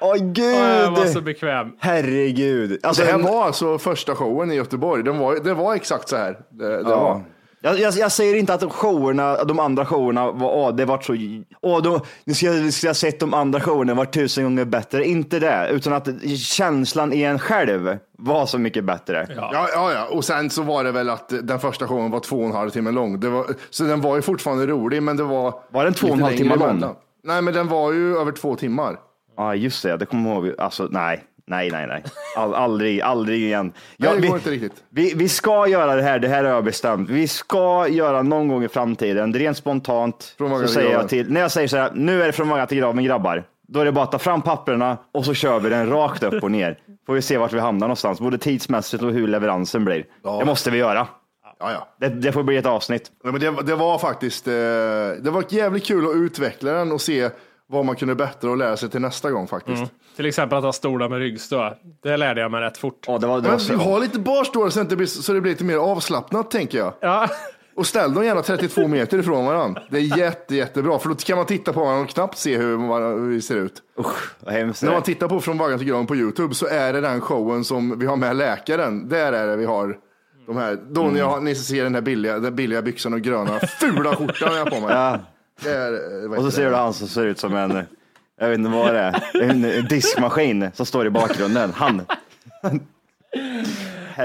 Åh 0.00 0.10
Och 0.10 0.16
jag 0.16 0.90
var 0.90 1.06
så 1.06 1.14
gud! 1.14 1.24
bekväm. 1.24 1.72
Herregud. 1.78 2.80
Alltså, 2.82 3.02
Det 3.02 3.08
här 3.08 3.18
en- 3.18 3.24
var 3.24 3.44
alltså 3.46 3.78
första 3.78 4.14
showen 4.14 4.52
i 4.52 4.54
Göteborg. 4.54 5.02
Den 5.02 5.18
var, 5.18 5.36
det 5.36 5.54
var 5.54 5.74
exakt 5.74 6.08
så 6.08 6.16
här. 6.16 6.36
Det, 6.50 6.68
det 6.68 6.90
Ja. 6.90 6.96
var. 7.00 7.22
Jag, 7.64 7.78
jag, 7.78 7.94
jag 7.94 8.12
säger 8.12 8.34
inte 8.36 8.54
att 8.54 8.72
showerna, 8.72 9.44
de 9.44 9.58
andra 9.58 9.86
showerna 9.86 10.30
var, 10.32 10.54
åh, 10.54 10.74
det 10.74 10.84
var 10.84 11.00
så, 11.00 11.16
åh, 11.60 11.82
då, 11.82 12.00
nu 12.24 12.34
ska 12.34 12.46
jag, 12.46 12.72
ska 12.72 12.86
jag 12.86 12.96
sett 12.96 13.20
de 13.20 13.34
andra 13.34 13.60
showerna 13.60 13.94
var 13.94 14.04
tusen 14.04 14.44
gånger 14.44 14.64
bättre. 14.64 15.04
Inte 15.04 15.38
det, 15.38 15.68
utan 15.70 15.92
att 15.92 16.08
känslan 16.38 17.12
i 17.12 17.22
en 17.22 17.38
själv 17.38 17.98
var 18.18 18.46
så 18.46 18.58
mycket 18.58 18.84
bättre. 18.84 19.26
Ja, 19.36 19.68
ja, 19.72 19.92
ja. 19.92 20.06
Och 20.10 20.24
sen 20.24 20.50
så 20.50 20.62
var 20.62 20.84
det 20.84 20.92
väl 20.92 21.10
att 21.10 21.32
den 21.42 21.60
första 21.60 21.88
showen 21.88 22.10
var 22.10 22.20
två 22.20 22.36
och 22.36 22.44
en 22.44 22.52
halv 22.52 22.70
timme 22.70 22.90
lång. 22.90 23.20
Var, 23.20 23.46
så 23.70 23.84
den 23.84 24.00
var 24.00 24.16
ju 24.16 24.22
fortfarande 24.22 24.66
rolig, 24.66 25.02
men 25.02 25.16
det 25.16 25.24
var... 25.24 25.54
Var 25.70 25.84
den 25.84 25.94
två 25.94 26.06
och 26.06 26.14
en 26.14 26.22
halv 26.22 26.36
timme 26.36 26.56
lång? 26.56 26.84
Nej, 27.24 27.42
men 27.42 27.54
den 27.54 27.68
var 27.68 27.92
ju 27.92 28.16
över 28.16 28.32
två 28.32 28.56
timmar. 28.56 28.96
Ja, 29.36 29.54
just 29.54 29.82
det, 29.82 29.96
det 29.96 30.06
kommer 30.06 30.30
jag 30.30 30.46
ihåg. 30.46 30.54
Alltså, 30.58 30.88
nej, 30.90 31.24
nej, 31.52 31.70
nej, 31.70 31.86
nej. 31.86 32.02
All, 32.36 32.54
aldrig, 32.54 33.00
aldrig 33.00 33.42
igen. 33.42 33.72
Ja, 33.96 34.08
Nej, 34.08 34.16
det 34.16 34.22
vi, 34.22 34.28
går 34.28 34.36
inte 34.36 34.50
riktigt. 34.50 34.72
Vi, 34.90 35.14
vi 35.14 35.28
ska 35.28 35.66
göra 35.66 35.96
det 35.96 36.02
här, 36.02 36.18
det 36.18 36.28
här 36.28 36.44
har 36.44 36.50
jag 36.50 36.64
bestämt. 36.64 37.10
Vi 37.10 37.28
ska 37.28 37.88
göra 37.88 38.22
någon 38.22 38.48
gång 38.48 38.64
i 38.64 38.68
framtiden, 38.68 39.34
rent 39.34 39.56
spontant. 39.56 40.34
Så 40.38 40.68
säger 40.68 40.92
jag 40.92 41.08
till, 41.08 41.32
när 41.32 41.40
jag 41.40 41.50
säger 41.50 41.68
så 41.68 41.76
här, 41.76 41.90
nu 41.94 42.22
är 42.22 42.26
det 42.26 42.32
från 42.32 42.48
vaggan 42.48 42.66
till 42.66 42.78
graven 42.78 43.04
grabbar. 43.04 43.44
Då 43.68 43.80
är 43.80 43.84
det 43.84 43.92
bara 43.92 44.04
att 44.04 44.12
ta 44.12 44.18
fram 44.18 44.42
papperna 44.42 44.98
och 45.12 45.24
så 45.24 45.34
kör 45.34 45.60
vi 45.60 45.70
den 45.70 45.88
rakt 45.90 46.22
upp 46.22 46.42
och 46.42 46.50
ner. 46.50 46.78
Får 47.06 47.14
vi 47.14 47.22
se 47.22 47.38
vart 47.38 47.52
vi 47.52 47.60
hamnar 47.60 47.86
någonstans, 47.86 48.20
både 48.20 48.38
tidsmässigt 48.38 49.02
och 49.02 49.12
hur 49.12 49.28
leveransen 49.28 49.84
blir. 49.84 50.04
Det 50.38 50.44
måste 50.44 50.70
vi 50.70 50.78
göra. 50.78 51.06
Ja, 51.58 51.72
ja. 51.72 51.88
Det, 52.00 52.08
det 52.08 52.32
får 52.32 52.42
bli 52.42 52.56
ett 52.56 52.66
avsnitt. 52.66 53.10
Ja, 53.24 53.32
men 53.32 53.40
det, 53.40 53.62
det 53.62 53.74
var 53.74 53.98
faktiskt 53.98 54.48
eh, 54.48 54.52
det 55.20 55.30
var 55.30 55.44
jävligt 55.48 55.86
kul 55.86 56.06
att 56.06 56.16
utveckla 56.16 56.72
den 56.72 56.92
och 56.92 57.00
se 57.00 57.30
vad 57.72 57.84
man 57.84 57.96
kunde 57.96 58.14
bättra 58.14 58.50
och 58.50 58.56
lära 58.56 58.76
sig 58.76 58.90
till 58.90 59.00
nästa 59.00 59.30
gång 59.30 59.48
faktiskt. 59.48 59.82
Till 60.16 60.26
exempel 60.26 60.58
att 60.58 60.64
ha 60.64 60.72
stolar 60.72 61.08
med 61.08 61.18
ryggstöd. 61.18 61.74
Det 62.02 62.16
lärde 62.16 62.40
jag 62.40 62.50
mig 62.50 62.60
rätt 62.60 62.78
fort. 62.78 63.04
Ja, 63.06 63.18
det 63.18 63.26
var, 63.26 63.36
det 63.36 63.42
var 63.42 63.50
Men 63.50 63.60
så. 63.60 63.74
ha 63.76 63.98
lite 63.98 64.18
barstålar 64.18 64.70
så, 64.70 64.82
det 64.82 64.96
blir- 64.96 65.06
så 65.06 65.32
det 65.32 65.40
blir 65.40 65.52
lite 65.52 65.64
mer 65.64 65.76
avslappnat 65.76 66.50
tänker 66.50 66.78
jag. 66.78 66.92
Ja. 67.00 67.28
Och 67.76 67.86
ställ 67.86 68.14
dem 68.14 68.24
gärna 68.24 68.42
32 68.42 68.88
meter 68.88 69.18
ifrån 69.18 69.46
varandra. 69.46 69.82
Det 69.90 69.96
är 69.98 70.18
jätte, 70.18 70.54
jättebra 70.56 70.98
för 70.98 71.08
då 71.08 71.14
kan 71.14 71.36
man 71.36 71.46
titta 71.46 71.72
på 71.72 71.80
varandra 71.80 72.02
och 72.02 72.08
knappt 72.08 72.38
se 72.38 72.56
hur, 72.56 72.78
man, 72.78 73.02
hur 73.02 73.28
vi 73.30 73.42
ser 73.42 73.56
ut. 73.56 73.82
Usch, 74.00 74.34
vad 74.40 74.54
hemskt. 74.54 74.82
När 74.82 74.92
man 74.92 75.02
tittar 75.02 75.28
på 75.28 75.40
Från 75.40 75.58
vaggan 75.58 75.78
till 75.78 75.88
graven 75.88 76.06
på 76.06 76.16
Youtube 76.16 76.54
så 76.54 76.66
är 76.66 76.92
det 76.92 77.00
den 77.00 77.20
showen 77.20 77.64
som 77.64 77.98
vi 77.98 78.06
har 78.06 78.16
med 78.16 78.36
läkaren. 78.36 79.08
Där 79.08 79.32
är 79.32 79.46
det 79.46 79.56
vi 79.56 79.64
har 79.64 79.96
de 80.46 80.56
här. 80.56 80.78
Då 80.90 81.02
när 81.02 81.18
jag, 81.18 81.42
ni 81.42 81.54
ser 81.54 81.82
den 81.84 81.94
här 81.94 82.02
billiga, 82.02 82.38
den 82.38 82.56
billiga 82.56 82.82
byxan 82.82 83.12
och 83.14 83.20
gröna 83.20 83.60
fula 83.80 84.16
skjortan 84.16 84.54
jag 84.56 84.64
har 84.64 84.70
på 84.70 84.80
mig. 84.80 84.90
Ja. 84.90 85.18
Det 85.60 85.70
är, 85.70 85.92
eh, 86.22 86.28
vad 86.28 86.38
Och 86.38 86.44
så 86.44 86.50
ser 86.50 86.64
det? 86.64 86.70
du 86.70 86.74
han 86.76 86.94
som 86.94 87.08
ser 87.08 87.26
ut 87.26 87.38
som 87.38 87.56
en, 87.56 87.84
jag 88.40 88.48
vet 88.48 88.58
inte 88.58 88.70
vad 88.70 88.94
det 88.94 89.00
är, 89.00 89.42
en 89.42 89.86
diskmaskin 89.88 90.70
som 90.74 90.86
står 90.86 91.06
i 91.06 91.10
bakgrunden. 91.10 91.72
Han. 91.74 92.02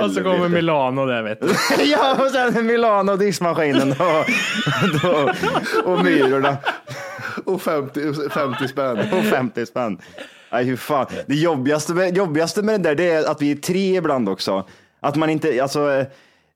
Och 0.04 0.12
så 0.12 0.24
kommer 0.24 0.50
Milano 0.50 1.06
där 1.06 1.24
vet 1.24 1.42
du. 1.42 1.48
Ja, 1.84 2.26
och 2.26 2.32
sen 2.32 2.66
Milano 2.66 3.16
diskmaskinen 3.16 3.92
och, 3.92 4.26
och, 5.12 5.30
och 5.94 6.04
myrorna. 6.04 6.58
Och 7.46 7.62
50, 7.62 8.30
50 8.30 8.68
spänn. 8.68 8.98
och 9.00 9.24
50 9.24 9.66
spänn. 9.66 10.02
Nej, 10.52 10.64
hur 10.66 10.76
fan. 10.78 11.06
Det 11.26 11.36
jobbigaste 11.36 11.94
med, 11.94 12.18
jobbigaste 12.18 12.62
med 12.62 12.82
det 12.82 12.90
där 12.90 12.96
det 12.96 13.12
är 13.12 13.32
att 13.32 13.42
vi 13.42 13.52
är 13.52 13.56
tre 13.56 13.98
ibland 13.98 14.30
också. 14.30 14.68
Att 15.00 15.16
man 15.16 15.30
inte, 15.30 15.62
alltså, 15.62 15.92
eh, 15.92 16.06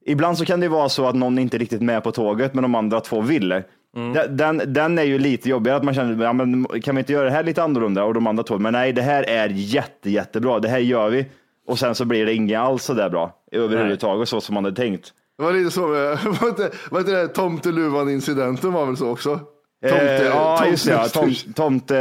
ibland 0.05 0.37
så 0.37 0.45
kan 0.45 0.59
det 0.59 0.67
vara 0.67 0.89
så 0.89 1.07
att 1.07 1.15
någon 1.15 1.39
inte 1.39 1.57
är 1.57 1.59
riktigt 1.59 1.81
med 1.81 2.03
på 2.03 2.11
tåget, 2.11 2.53
men 2.53 2.61
de 2.61 2.75
andra 2.75 2.99
två 2.99 3.21
vill. 3.21 3.61
Den, 3.95 4.37
den, 4.37 4.61
den 4.73 4.97
är 4.97 5.03
ju 5.03 5.19
lite 5.19 5.49
jobbigare, 5.49 5.77
att 5.77 5.83
man 5.83 5.93
känner, 5.93 6.23
ja, 6.23 6.33
men 6.33 6.65
kan 6.81 6.95
vi 6.95 6.99
inte 6.99 7.13
göra 7.13 7.25
det 7.25 7.31
här 7.31 7.43
lite 7.43 7.63
annorlunda? 7.63 8.03
Och 8.03 8.13
de 8.13 8.27
andra 8.27 8.43
två, 8.43 8.57
men 8.59 8.73
nej, 8.73 8.93
det 8.93 9.01
här 9.01 9.23
är 9.23 9.49
jätte, 9.49 10.09
jättebra, 10.09 10.59
det 10.59 10.69
här 10.69 10.79
gör 10.79 11.09
vi. 11.09 11.25
Och 11.67 11.79
sen 11.79 11.95
så 11.95 12.05
blir 12.05 12.25
det 12.25 12.33
inget 12.33 12.59
alls 12.59 12.83
så 12.83 12.93
där 12.93 13.09
bra 13.09 13.33
överhuvudtaget, 13.51 14.29
så 14.29 14.41
som 14.41 14.53
man 14.53 14.63
hade 14.65 14.75
tänkt. 14.75 15.13
Det 15.37 15.43
var 15.43 15.53
lite 15.53 15.71
så 15.71 15.87
med, 15.87 16.17
vad 16.41 16.49
heter, 16.51 16.69
vad 16.91 17.01
heter 17.01 17.13
det, 17.17 17.27
tomteluvan-incidenten 17.27 18.73
var 18.73 18.85
väl 18.85 18.97
så 18.97 19.09
också? 19.09 19.39
Eh, 19.85 20.21
ja, 20.25 20.65
just 20.67 20.85
det. 20.85 20.91
Ja. 20.91 21.07
Tom, 21.07 21.23
tomte- 21.29 21.53
tomte, 21.53 21.95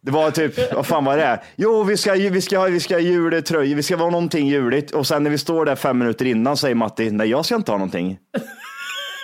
det 0.00 0.10
var 0.10 0.30
typ, 0.30 0.74
vad 0.74 0.86
fan 0.86 1.04
var 1.04 1.16
det? 1.16 1.40
Jo, 1.56 1.82
vi 1.82 1.96
ska, 1.96 2.12
vi 2.12 2.40
ska, 2.40 2.62
vi 2.62 2.80
ska 2.80 2.94
ha 2.94 3.00
juletröja, 3.00 3.76
vi 3.76 3.82
ska 3.82 3.96
vara 3.96 4.10
någonting 4.10 4.48
juligt. 4.48 4.90
Och 4.90 5.06
sen 5.06 5.22
när 5.22 5.30
vi 5.30 5.38
står 5.38 5.64
där 5.64 5.76
fem 5.76 5.98
minuter 5.98 6.24
innan 6.24 6.56
säger 6.56 6.74
Matti, 6.74 7.10
nej 7.10 7.28
jag 7.28 7.44
ska 7.44 7.54
inte 7.54 7.72
ha 7.72 7.78
någonting. 7.78 8.18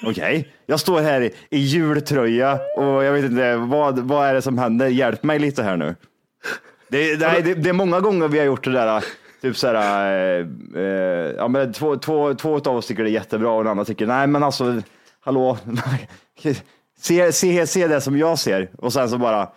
Okej, 0.02 0.48
jag 0.66 0.80
står 0.80 1.00
här 1.00 1.20
i, 1.20 1.34
i 1.50 1.58
jultröja 1.58 2.60
och 2.76 3.04
jag 3.04 3.12
vet 3.12 3.24
inte, 3.24 3.56
vad, 3.56 3.98
vad 3.98 4.28
är 4.28 4.34
det 4.34 4.42
som 4.42 4.58
händer? 4.58 4.86
Hjälp 4.86 5.22
mig 5.22 5.38
lite 5.38 5.62
här 5.62 5.76
nu. 5.76 5.94
Det, 6.88 7.16
det, 7.16 7.40
det, 7.44 7.54
det 7.54 7.68
är 7.68 7.72
många 7.72 8.00
gånger 8.00 8.28
vi 8.28 8.38
har 8.38 8.46
gjort 8.46 8.64
det 8.64 8.70
där, 8.72 9.04
typ 9.42 9.56
så 9.56 9.66
här, 9.66 10.40
eh, 10.40 10.46
eh, 10.82 11.32
ja, 11.36 11.48
men 11.48 11.72
två, 11.72 11.96
två, 11.96 12.34
två 12.34 12.54
av 12.56 12.76
oss 12.76 12.86
tycker 12.86 13.04
det 13.04 13.10
är 13.10 13.12
jättebra 13.12 13.50
och 13.50 13.64
den 13.64 13.70
andra 13.70 13.84
tycker, 13.84 14.06
nej 14.06 14.26
men 14.26 14.42
alltså, 14.42 14.82
hallå, 15.20 15.58
se, 17.00 17.32
se, 17.32 17.66
se 17.66 17.88
det 17.88 18.00
som 18.00 18.18
jag 18.18 18.38
ser 18.38 18.70
och 18.78 18.92
sen 18.92 19.08
så 19.08 19.18
bara 19.18 19.48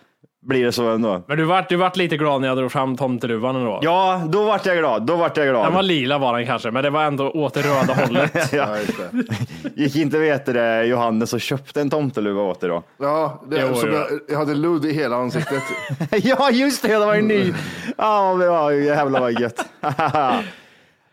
blir 0.42 0.64
det 0.64 0.72
så 0.72 0.88
ändå. 0.88 1.22
Men 1.26 1.38
du 1.38 1.44
vart, 1.44 1.68
du 1.68 1.76
vart 1.76 1.96
lite 1.96 2.16
glad 2.16 2.40
när 2.40 2.48
jag 2.48 2.56
drog 2.56 2.72
fram 2.72 2.96
tomteluvan 2.96 3.56
ändå. 3.56 3.78
Ja, 3.82 4.22
då 4.28 4.44
vart 4.44 4.66
jag 4.66 4.78
glad, 4.78 5.06
då 5.06 5.16
vart 5.16 5.36
jag 5.36 5.48
glad. 5.48 5.66
Den 5.66 5.74
var 5.74 5.82
lila 5.82 6.18
var 6.18 6.38
den 6.38 6.46
kanske, 6.46 6.70
men 6.70 6.82
det 6.84 6.90
var 6.90 7.04
ändå 7.04 7.30
åt 7.30 7.54
det 7.54 7.60
röda 7.62 7.94
hållet. 7.94 8.52
ja. 8.52 8.76
Gick 9.74 9.96
inte 9.96 10.18
vet 10.18 10.46
det, 10.46 10.84
Johannes 10.84 11.32
och 11.32 11.40
köpte 11.40 11.80
en 11.80 11.90
tomteluva 11.90 12.42
åt 12.42 12.60
dig 12.60 12.70
då? 12.70 12.82
Ja, 13.00 13.42
det, 13.50 13.60
Jo, 13.60 13.74
som 13.74 13.88
jo. 13.88 13.96
jag, 13.96 14.06
jag 14.28 14.38
hade 14.38 14.54
ludd 14.54 14.84
i 14.84 14.92
hela 14.92 15.16
ansiktet. 15.16 15.62
ja, 16.10 16.50
just 16.50 16.82
det, 16.82 16.88
det 16.88 17.06
var 17.06 17.14
en 17.14 17.28
ny. 17.28 17.52
Ja, 17.96 18.44
ja, 18.44 18.72
jävlar 18.72 19.20
vad 19.20 19.40
gött. 19.40 19.66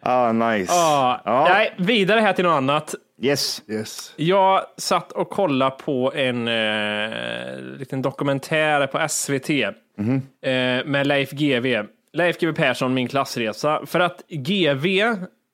Ja, 0.01 0.31
nice. 0.31 0.73
Ja. 0.73 1.21
Ja. 1.25 1.47
Nej, 1.49 1.73
vidare 1.77 2.19
här 2.19 2.33
till 2.33 2.45
något 2.45 2.57
annat. 2.57 2.95
Yes. 3.21 3.61
Yes. 3.67 4.13
Jag 4.15 4.61
satt 4.77 5.11
och 5.11 5.29
kollade 5.29 5.75
på 5.85 6.13
en 6.13 6.47
eh, 6.47 7.59
liten 7.79 8.01
dokumentär 8.01 8.87
på 8.87 8.99
SVT 9.09 9.49
Mhm. 9.97 10.15
eh, 10.41 10.85
med 10.85 11.07
Leif 11.07 11.31
GW. 11.31 11.83
Leif 12.13 12.39
GW 12.39 12.53
Persson, 12.55 12.93
min 12.93 13.07
klassresa. 13.07 13.81
För 13.85 13.99
att 13.99 14.21
GV 14.29 14.85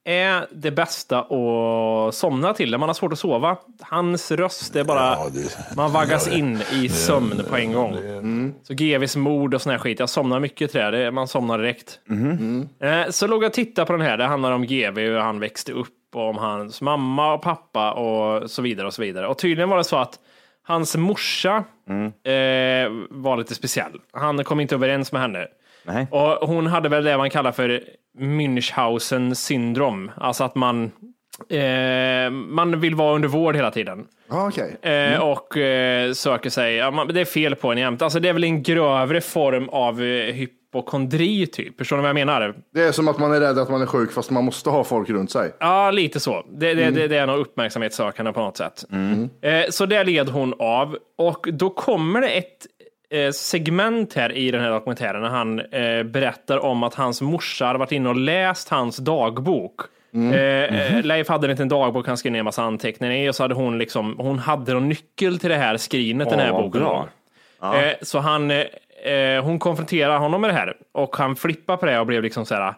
är 0.08 0.48
det 0.52 0.72
bästa 0.72 1.20
att 1.20 2.16
somna 2.16 2.54
till 2.54 2.72
när 2.72 2.78
man 2.78 2.90
har 2.90 2.94
svårt 2.94 3.14
att 3.14 3.20
sova. 3.20 3.58
Hans 3.82 4.32
röst 4.32 4.76
är 4.76 4.84
bara, 4.84 5.18
man 5.76 5.92
vaggas 5.92 6.28
in 6.28 6.62
i 6.74 6.90
sömn 6.90 7.42
på 7.50 7.56
en 7.58 7.74
gång. 7.74 7.96
Så 8.64 8.74
GVs 8.74 9.16
mord 9.16 9.54
och 9.54 9.62
sån 9.62 9.72
här 9.72 9.80
skit, 9.80 10.00
jag 10.00 10.10
somnar 10.10 10.40
mycket 10.40 10.72
till 10.72 10.80
det, 10.80 10.92
det 10.92 11.12
man 11.12 11.28
somnar 11.28 11.58
direkt. 11.58 12.00
Eh, 12.80 13.10
Så 13.10 13.28
låg 13.28 13.44
jag 13.44 13.48
och 13.50 13.54
tittade 13.54 13.86
på 13.86 13.94
den 13.94 14.02
här, 14.02 14.18
det 14.18 14.24
handlar 14.26 14.52
om 14.52 14.66
GV, 14.66 15.00
hur 15.00 15.18
han 15.18 15.40
växte 15.40 15.72
upp 15.72 15.88
och 16.16 16.30
om 16.30 16.38
hans 16.38 16.82
mamma 16.82 17.34
och 17.34 17.42
pappa 17.42 17.92
och 17.92 18.52
så 18.52 18.62
vidare 18.62 18.88
och 18.88 18.94
så 18.94 19.02
vidare. 19.02 19.28
Och 19.28 19.38
tydligen 19.38 19.70
var 19.70 19.78
det 19.78 19.84
så 19.84 19.98
att 19.98 20.20
hans 20.64 20.96
morsa 20.96 21.64
eh, 22.24 22.92
var 23.10 23.38
lite 23.38 23.56
speciell. 23.56 24.00
Han 24.14 24.44
kom 24.44 24.60
inte 24.60 24.76
överens 24.76 25.12
med 25.12 25.22
henne. 25.22 25.48
Nej. 25.86 26.08
Och 26.12 26.48
hon 26.48 26.68
hade 26.68 26.90
väl 26.90 27.04
det 27.04 27.18
man 27.18 27.30
kallar 27.30 27.52
för 27.52 27.82
Münchhausen 28.20 29.34
syndrom, 29.34 30.12
alltså 30.18 30.44
att 30.44 30.56
man 30.56 30.92
eh, 31.50 32.30
man 32.32 32.80
vill 32.80 32.96
vara 32.96 33.16
under 33.16 33.28
vård 33.28 33.56
hela 33.56 33.72
tiden. 33.72 34.08
Ja, 34.30 34.48
okej. 34.48 34.78
Eh, 34.82 35.20
och 35.20 35.58
eh, 35.58 36.12
söker 36.12 36.50
sig, 36.50 36.76
ja, 36.76 36.92
man, 36.92 37.08
det 37.08 37.22
är 37.22 37.26
fel 37.26 37.56
på 37.56 37.72
en 37.72 37.78
jämt. 37.78 38.02
Alltså 38.02 38.20
det 38.20 38.30
är 38.30 38.34
väl 38.34 38.44
en 38.44 38.64
grövre 38.64 39.22
form 39.22 39.70
av 39.70 40.04
eh, 40.04 40.34
hypokondri 40.76 41.48
typ. 41.48 41.78
Förstår 41.78 41.96
ni 41.96 42.02
vad 42.02 42.10
jag 42.10 42.16
menar? 42.16 42.56
Det 42.74 42.82
är 42.82 42.92
som 42.92 43.08
att 43.08 43.20
man 43.20 43.34
är 43.34 43.40
rädd 43.40 43.58
att 43.58 43.70
man 43.70 43.82
är 43.82 43.86
sjuk 43.86 44.12
fast 44.12 44.32
man 44.32 44.44
måste 44.44 44.70
ha 44.70 44.84
folk 44.84 45.10
runt 45.10 45.32
sig. 45.32 45.52
Ja, 45.60 45.92
lite 45.92 46.20
så. 46.20 46.46
Det, 46.52 46.74
det, 46.74 46.90
det, 46.90 47.08
det 47.08 47.18
är 47.18 47.28
nog 47.28 47.40
uppmärksamhetssökande 47.40 48.32
på 48.32 48.40
något 48.40 48.58
sätt. 48.58 48.86
Eh, 49.42 49.66
så 49.70 49.86
det 49.86 50.04
led 50.04 50.30
hon 50.30 50.54
av. 50.60 50.98
Och 51.18 51.48
då 51.52 51.70
kommer 51.70 52.22
det 52.22 52.28
ett 52.28 52.66
eh, 53.10 53.32
segment 53.32 54.14
här 54.14 54.32
i 54.32 54.52
den 54.52 54.62
här 54.62 54.70
dokumentären 54.70 55.22
när 55.22 55.30
han 55.30 55.60
eh, 55.60 56.04
berättar 56.04 56.58
om 56.58 56.84
att 56.84 56.94
hans 56.94 57.22
morsa 57.22 57.66
hade 57.66 57.80
varit 57.80 57.92
inne 57.92 58.10
och 58.10 58.16
läst 58.16 58.70
hans 58.70 58.98
dagbok. 58.98 59.82
Eh, 60.16 60.96
eh, 60.96 61.04
Leif 61.04 61.30
hade 61.30 61.48
en 61.48 61.52
liten 61.52 61.70
dagbok 61.70 62.08
han 62.08 62.18
skrev 62.18 62.32
ner 62.32 62.40
en 62.40 62.46
massa 62.46 62.64
anteckningar 62.64 63.16
i 63.16 63.30
och 63.30 63.36
så 63.36 63.44
hade 63.44 63.56
hon 63.56 63.78
liksom, 63.78 64.16
hon 64.18 64.40
hade 64.40 64.74
någon 64.74 64.90
nyckel 64.90 65.40
till 65.40 65.50
det 65.50 65.56
här 65.56 65.78
skrinet, 65.78 66.30
den 66.30 66.40
här 66.40 66.52
boken. 66.52 66.82
bra. 66.82 67.08
Eh, 67.62 67.94
så 68.02 68.20
han, 68.20 68.52
eh, 69.06 69.44
hon 69.44 69.60
konfronterar 69.60 70.18
honom 70.18 70.42
med 70.42 70.50
det 70.50 70.54
här 70.54 70.78
och 70.94 71.16
han 71.16 71.36
flippar 71.36 71.78
på 71.78 71.86
det 71.86 72.00
och 72.00 72.06
blev 72.06 72.24
liksom 72.24 72.46
så 72.46 72.56
här 72.56 72.74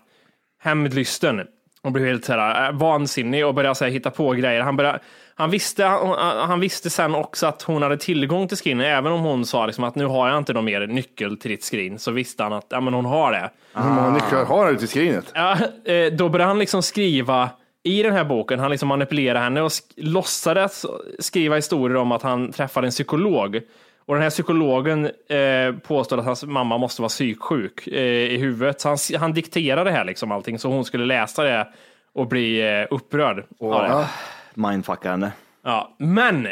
hämndlysten 0.62 1.42
och 1.82 1.92
blev 1.92 2.06
helt 2.06 2.26
så 2.26 2.34
här, 2.34 2.70
äh, 2.70 2.78
vansinnig 2.78 3.46
och 3.46 3.54
började 3.54 3.76
så 3.76 3.84
här, 3.86 3.92
hitta 3.92 4.10
på 4.12 4.32
grejer. 4.32 4.62
Han, 4.62 4.78
började, 4.78 5.00
han, 5.36 5.50
visste, 5.50 5.84
han, 5.86 6.16
han 6.50 6.60
visste 6.60 6.90
sen 6.90 7.16
också 7.16 7.48
att 7.48 7.62
hon 7.62 7.82
hade 7.84 7.98
tillgång 7.98 8.48
till 8.48 8.58
screen, 8.58 8.82
även 8.82 9.12
om 9.12 9.22
hon 9.22 9.46
sa 9.46 9.66
liksom 9.66 9.84
att 9.84 9.96
nu 9.96 10.06
har 10.06 10.30
jag 10.30 10.38
inte 10.38 10.54
någon 10.54 10.66
mer 10.66 10.88
nyckel 10.88 11.38
till 11.38 11.52
ditt 11.52 11.64
screen, 11.64 12.00
så 12.00 12.12
visste 12.12 12.44
han 12.44 12.54
att 12.54 12.66
ja, 12.70 12.80
men 12.82 12.94
hon 12.94 13.06
har 13.06 13.32
det. 13.32 13.50
Hur 13.74 13.90
många 13.90 14.10
nycklar 14.10 14.46
har 14.46 14.72
ute 14.72 14.86
i 14.86 14.88
skrinet? 14.88 15.32
Ja, 15.36 15.58
eh, 15.86 16.14
då 16.14 16.30
började 16.30 16.50
han 16.50 16.60
liksom 16.60 16.84
skriva 16.84 17.50
i 17.84 18.04
den 18.04 18.14
här 18.14 18.24
boken, 18.24 18.60
han 18.60 18.72
liksom 18.72 18.90
manipulerade 18.90 19.40
henne 19.40 19.62
och 19.62 19.70
sk- 19.70 19.94
låtsades 19.98 20.86
skriva 21.20 21.56
historier 21.56 21.98
om 21.98 22.12
att 22.12 22.22
han 22.22 22.52
träffade 22.52 22.88
en 22.88 22.92
psykolog. 22.92 23.62
Och 24.08 24.14
den 24.14 24.24
här 24.24 24.30
psykologen 24.30 25.06
eh, 25.06 25.76
påstod 25.84 26.20
att 26.20 26.26
hans 26.26 26.44
mamma 26.44 26.78
måste 26.78 27.02
vara 27.02 27.10
psyksjuk 27.10 27.88
eh, 27.88 28.02
i 28.04 28.38
huvudet. 28.38 28.82
Så 28.82 28.90
han, 28.90 28.98
han 29.20 29.34
dikterade 29.34 29.90
det 29.90 29.92
här 29.92 30.06
liksom 30.06 30.32
allting, 30.32 30.60
så 30.60 30.70
hon 30.70 30.86
skulle 30.86 31.06
läsa 31.06 31.44
det 31.44 31.68
och 32.14 32.28
bli 32.28 32.62
eh, 32.62 32.88
upprörd 32.90 33.46
av 33.60 33.84
det. 33.84 34.08
Mindfucka 34.54 35.12
henne. 35.12 35.32
Ja, 35.64 35.96
men 36.00 36.48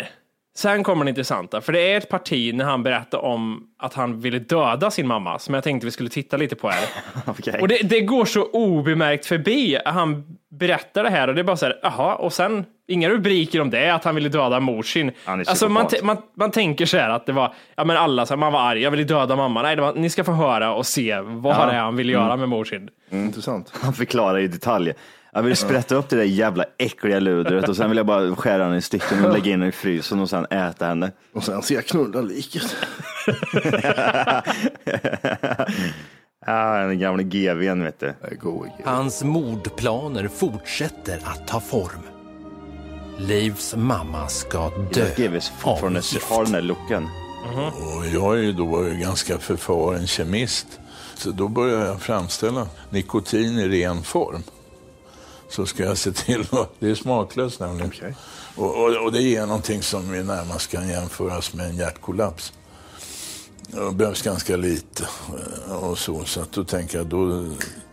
sen 0.55 0.83
kommer 0.83 1.05
det 1.05 1.09
intressanta, 1.09 1.61
för 1.61 1.73
det 1.73 1.91
är 1.91 1.97
ett 1.97 2.09
parti 2.09 2.53
när 2.53 2.65
han 2.65 2.83
berättar 2.83 3.17
om 3.17 3.67
att 3.77 3.93
han 3.93 4.19
ville 4.19 4.39
döda 4.39 4.91
sin 4.91 5.07
mamma, 5.07 5.39
som 5.39 5.53
jag 5.53 5.63
tänkte 5.63 5.85
vi 5.85 5.91
skulle 5.91 6.09
titta 6.09 6.37
lite 6.37 6.55
på 6.55 6.69
här. 6.69 6.89
Okej. 7.25 7.61
Och 7.61 7.67
det, 7.67 7.77
det 7.83 8.01
går 8.01 8.25
så 8.25 8.43
obemärkt 8.43 9.25
förbi. 9.25 9.77
Han 9.85 10.37
berättar 10.59 11.03
det 11.03 11.09
här 11.09 11.27
och 11.27 11.35
det 11.35 11.41
är 11.41 11.43
bara 11.43 11.57
så 11.57 11.65
här, 11.65 11.79
jaha, 11.83 12.15
och 12.15 12.33
sen 12.33 12.65
inga 12.87 13.09
rubriker 13.09 13.61
om 13.61 13.69
det, 13.69 13.89
att 13.89 14.03
han 14.03 14.15
ville 14.15 14.29
döda 14.29 14.59
mor 14.59 14.83
sin. 14.83 15.11
Han 15.25 15.39
är 15.39 15.49
Alltså 15.49 15.69
man, 15.69 15.87
man, 16.03 16.17
man 16.37 16.51
tänker 16.51 16.85
så 16.85 16.97
här 16.97 17.09
att 17.09 17.25
det 17.25 17.31
var, 17.31 17.53
ja 17.75 17.85
men 17.85 17.97
alla, 17.97 18.25
så 18.25 18.33
här, 18.33 18.39
man 18.39 18.53
var 18.53 18.59
arg, 18.59 18.81
jag 18.81 18.91
ville 18.91 19.03
döda 19.03 19.35
mamma. 19.35 19.61
Nej, 19.61 19.75
det 19.75 19.81
var, 19.81 19.93
ni 19.93 20.09
ska 20.09 20.23
få 20.23 20.31
höra 20.31 20.73
och 20.73 20.85
se 20.85 21.19
vad 21.21 21.67
det 21.67 21.73
är 21.73 21.79
han 21.79 21.95
vill 21.95 22.09
göra 22.09 22.37
med 22.37 22.49
mor 22.49 22.65
sin. 22.65 22.89
Intressant. 23.11 23.71
Han 23.81 23.93
förklarar 23.93 24.39
i 24.39 24.47
detalj. 24.47 24.93
Jag 25.33 25.43
vill 25.43 25.55
sprätta 25.55 25.95
upp 25.95 26.09
det 26.09 26.15
där 26.15 26.23
jävla 26.23 26.65
äckliga 26.77 27.19
ludret 27.19 27.69
och 27.69 27.75
sen 27.75 27.89
vill 27.89 27.97
jag 27.97 28.05
bara 28.05 28.35
skära 28.35 28.63
henne 28.63 28.77
i 28.77 28.81
stycken 28.81 29.25
och 29.25 29.33
lägga 29.33 29.45
in 29.45 29.51
henne 29.51 29.67
i 29.67 29.71
frysen 29.71 30.19
och 30.19 30.29
sen 30.29 30.45
äta 30.45 30.85
henne. 30.85 31.11
Och 31.33 31.43
sen 31.43 31.61
ska 31.61 31.73
jag 31.73 31.85
knulla 31.85 32.21
liket. 32.21 32.75
Ja, 36.45 36.77
den 36.77 36.99
gamla 36.99 37.23
GVn 37.23 37.83
vet 37.83 37.99
du. 37.99 38.07
Är. 38.07 38.85
Hans 38.85 39.23
mordplaner 39.23 40.27
fortsätter 40.27 41.21
att 41.23 41.47
ta 41.47 41.59
form. 41.59 42.01
Leifs 43.17 43.75
mamma 43.75 44.27
ska 44.27 44.69
dö 44.69 45.09
GVs 45.17 45.49
fortfarande 45.49 45.99
av 45.99 46.05
gift. 46.05 46.29
har 46.29 46.43
den 46.43 46.53
där 46.53 46.61
looken. 46.61 47.07
Och 47.97 48.05
jag 48.13 48.37
är 48.37 48.41
ju 48.41 48.53
då 48.53 48.81
ganska 49.01 49.37
förfaren 49.37 50.07
kemist. 50.07 50.67
Så 51.15 51.31
då 51.31 51.47
började 51.47 51.85
jag 51.85 52.01
framställa 52.01 52.67
nikotin 52.89 53.59
i 53.59 53.67
ren 53.67 54.03
form. 54.03 54.43
Så 55.49 55.65
ska 55.65 55.83
jag 55.83 55.97
se 55.97 56.11
till 56.11 56.41
att... 56.51 56.71
Det 56.79 56.89
är 56.89 56.95
smaklöst 56.95 57.59
nämligen. 57.59 58.15
Och, 58.55 58.83
och, 58.83 59.03
och 59.05 59.11
det 59.11 59.21
ger 59.21 59.45
någonting 59.45 59.81
som 59.81 60.13
är 60.13 60.23
närmast 60.23 60.71
kan 60.71 60.87
jämföras 60.87 61.53
med 61.53 61.65
en 61.65 61.77
hjärtkollaps. 61.77 62.53
Det 63.67 63.91
behövs 63.91 64.21
ganska 64.21 64.55
lite 64.55 65.03
eh, 65.67 65.75
och 65.75 65.97
så. 65.97 66.25
Så 66.25 66.41
att 66.41 66.51
då 66.51 66.63
tänker 66.63 66.97
jag, 66.97 67.07
då 67.07 67.45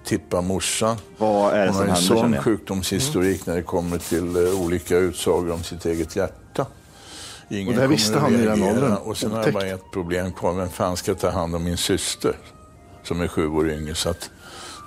tippar 0.05 0.43
morsan. 0.43 0.97
Vad 1.19 1.55
är 1.55 1.67
det 1.67 1.73
Hon 1.73 1.75
som 1.75 1.89
har 1.89 1.97
en 1.97 2.03
sån 2.03 2.43
sjukdomshistorik 2.43 3.47
när 3.47 3.57
det 3.57 3.63
kommer 3.63 3.99
till 3.99 4.37
eh, 4.37 4.61
olika 4.61 4.97
utsagor 4.97 5.53
om 5.53 5.63
sitt 5.63 5.87
eget 5.87 6.17
hjärta. 6.17 6.67
Ingen 7.49 7.69
Och 7.69 7.75
det 7.75 7.81
här 7.81 7.89
visste 7.89 8.17
att 8.17 8.23
han 8.23 8.35
i 8.35 8.45
den 8.47 8.63
åldern. 8.63 8.93
Och 8.93 9.17
sen 9.17 9.31
har 9.31 9.45
jag 9.45 9.53
bara 9.53 9.65
Otäckt. 9.65 9.83
ett 9.85 9.91
problem 9.93 10.33
kvar. 10.33 10.53
Vem 10.53 10.71
fan 10.71 10.97
ska 10.97 11.15
ta 11.15 11.31
hand 11.31 11.55
om 11.57 11.65
min 11.65 11.77
syster? 11.77 12.37
Som 13.03 13.21
är 13.21 13.29
sju 13.29 13.49
år 13.49 13.71
yngre. 13.71 13.95
Så 13.95 14.09
att 14.09 14.31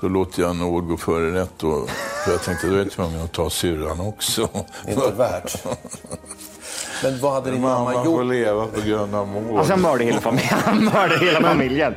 då 0.02 0.08
låter 0.08 0.42
jag 0.42 0.56
nåd 0.56 0.88
gå 0.88 0.98
före 0.98 1.42
rätt. 1.42 1.64
Och, 1.64 1.90
för 2.26 2.32
jag 2.32 2.44
tänkte 2.44 2.68
då 2.68 2.74
är 2.74 2.78
jag 2.78 2.92
tvungen 2.92 3.22
att 3.22 3.34
ta 3.34 3.50
syrran 3.50 4.00
också. 4.00 4.50
Inte 4.88 5.12
värt. 5.18 5.64
Men 7.04 7.20
vad 7.20 7.34
hade 7.34 7.52
din 7.52 7.62
Mamma 7.62 7.84
mamma 7.84 8.04
får 8.04 8.24
gjort? 8.24 8.34
leva 8.34 8.66
på 8.68 8.82
grund 8.82 9.16
av 9.16 9.28
mord. 9.28 9.58
Alltså 9.58 9.74
han 9.74 9.82
mördade 9.82 10.04
hela 10.06 10.22
familjen. 10.22 10.60
Han 10.66 10.86
mördade 10.86 11.26
hela 11.26 11.42
familjen. 11.42 11.96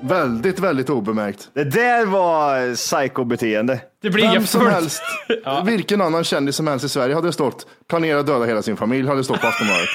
Väldigt, 0.00 0.58
väldigt 0.58 0.90
obemärkt. 0.90 1.48
Det 1.54 1.64
där 1.64 2.06
var 2.06 2.74
psykobeteende. 2.74 3.80
Det 4.02 4.10
blir 4.10 4.32
Vem 4.32 4.46
som 4.46 4.66
helst, 4.66 5.02
vilken 5.64 6.00
annan 6.00 6.24
kändis 6.24 6.56
som 6.56 6.66
helst 6.66 6.84
i 6.84 6.88
Sverige 6.88 7.14
hade 7.14 7.32
stått 7.32 7.66
planera 7.88 8.20
att 8.20 8.26
döda 8.26 8.44
hela 8.44 8.62
sin 8.62 8.76
familj, 8.76 9.08
hade 9.08 9.24
stått 9.24 9.40
på 9.40 9.46
Aftonbladet. 9.46 9.88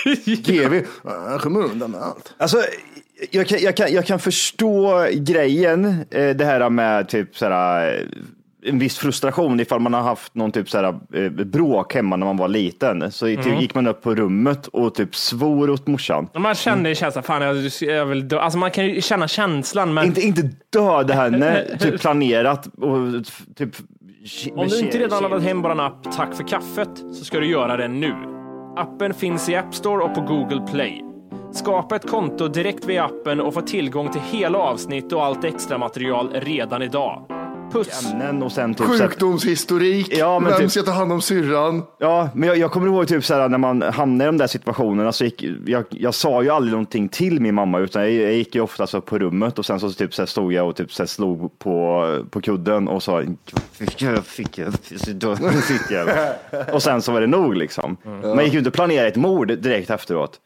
GV, 0.46 0.86
han 1.30 1.39
kommer 1.39 1.60
undan 1.63 1.92
med 1.92 2.01
allt. 2.01 2.34
Alltså, 2.38 2.63
jag 3.32 3.48
kan, 3.48 3.60
jag, 3.62 3.75
kan, 3.78 3.94
jag 3.94 4.06
kan 4.06 4.20
förstå 4.20 5.08
grejen, 5.13 6.06
eh, 6.12 6.30
det 6.30 6.46
här 6.46 6.70
med 6.70 7.10
typ 7.10 7.38
såhär, 7.38 8.08
en 8.66 8.80
viss 8.80 8.98
frustration 8.98 9.60
ifall 9.60 9.80
man 9.80 9.94
har 9.94 10.01
haft 10.01 10.36
någon 10.36 10.51
typ 10.51 10.70
såhär, 10.70 11.00
eh, 11.13 11.30
bråk 11.30 11.94
hemma 11.94 12.16
när 12.16 12.25
man 12.25 12.38
var 12.38 12.48
liten. 12.48 13.12
Så 13.12 13.25
typ, 13.25 13.62
gick 13.62 13.75
man 13.75 13.88
upp 13.88 14.01
på 14.01 14.16
rummet 14.16 14.68
och 14.68 14.96
typ 14.96 15.16
svor 15.16 15.70
åt 15.70 15.88
morsan. 15.88 16.28
Man 16.34 16.56
känner 16.56 16.94
känslan, 16.94 17.24
fan 17.24 17.42
jag, 17.42 17.72
jag 17.82 18.06
vill 18.06 18.28
dö. 18.28 18.39
Alltså 18.39 18.60
man 18.60 18.72
kan 18.72 18.86
ju 18.86 19.01
känna 19.01 19.28
känslan, 19.28 19.94
men 19.94 20.06
Inte, 20.06 20.22
inte 20.22 20.50
döda 20.70 21.13
henne, 21.13 21.66
typ 21.80 22.01
planerat 22.01 22.68
och 22.68 23.25
typ... 23.56 23.75
om 24.56 24.68
du 24.68 24.80
inte 24.80 24.98
redan 24.98 25.24
laddat 25.24 25.44
hem 25.44 25.62
vår 25.62 25.82
app 25.82 26.12
Tack 26.16 26.36
för 26.36 26.48
kaffet 26.48 26.98
så 26.98 27.25
ska 27.25 27.39
du 27.39 27.48
göra 27.48 27.78
det 27.78 27.88
nu. 27.88 28.13
Appen 28.78 29.13
finns 29.13 29.50
i 29.50 29.56
App 29.56 29.75
Store 29.75 30.04
och 30.04 30.16
på 30.16 30.22
Google 30.22 30.68
Play. 30.72 31.01
Skapa 31.54 31.96
ett 31.96 32.10
konto 32.10 32.48
direkt 32.48 32.86
via 32.86 33.06
appen 33.06 33.39
och 33.39 33.54
få 33.54 33.62
tillgång 33.62 34.12
till 34.12 34.22
hela 34.22 34.58
avsnitt 34.58 35.13
och 35.13 35.25
allt 35.25 35.44
extra 35.44 35.78
material 35.78 36.30
redan 36.34 36.82
idag. 36.82 37.38
Puss! 37.72 38.12
ämnen 38.14 38.44
och 38.44 38.52
sen 38.52 38.74
typ 38.74 38.86
så 38.88 38.94
här- 38.94 39.08
Sjukdomshistorik, 39.08 40.08
Ja, 40.18 40.40
men 40.40 40.52
vem 40.52 40.60
typ- 40.62 40.72
ska 40.72 40.82
ta 40.82 40.92
hand 40.92 41.12
om 41.12 41.22
syrran? 41.22 41.84
Ja, 41.98 42.30
men 42.34 42.50
jag, 42.50 42.58
jag 42.58 42.72
kommer 42.72 42.88
ihåg 42.88 43.08
typ 43.08 43.26
såhär 43.26 43.50
när 43.50 43.58
man 43.58 43.82
hamnar 43.82 44.26
i 44.26 44.28
de 44.28 44.38
där 44.38 44.48
situationerna 44.48 45.12
så 45.12 45.24
gick, 45.24 45.44
jag, 45.66 45.86
jag 45.90 46.14
sa 46.14 46.44
ju 46.44 46.50
aldrig 46.50 46.72
någonting 46.72 47.10
till 47.10 47.42
min 47.42 47.56
mamma 47.56 47.80
utan 47.80 48.02
jag, 48.02 48.12
jag 48.12 48.34
gick 48.34 48.56
ju 48.56 48.62
oftast 48.62 48.94
upp 48.94 49.06
på 49.06 49.20
rummet 49.20 49.60
och 49.60 49.66
sen 49.66 49.80
så 49.80 49.92
typ 49.92 50.14
så 50.14 50.22
här 50.22 50.28
stod 50.28 50.54
jag 50.54 50.68
och 50.70 50.76
typ 50.76 50.94
så 50.94 51.04
här 51.04 51.08
slog 51.08 51.60
på, 51.60 52.06
på 52.30 52.42
kudden 52.42 52.88
och 52.88 53.04
sa 53.04 53.24
fick 53.72 54.02
jag, 54.02 54.26
fick 54.26 54.58
jag, 54.58 54.74
fick 54.74 55.92
jag. 55.92 56.10
Och 56.74 56.84
sen 56.84 57.02
så 57.02 57.12
var 57.12 57.22
det 57.22 57.28
nog 57.28 57.56
liksom. 57.56 57.98
Man 58.24 58.44
gick 58.44 58.54
ju 58.54 58.60
inte 58.60 58.70
och 58.70 58.74
planerade 58.74 59.08
ett 59.08 59.16
mord 59.16 59.48
direkt 59.48 59.90
efteråt. 59.90 60.40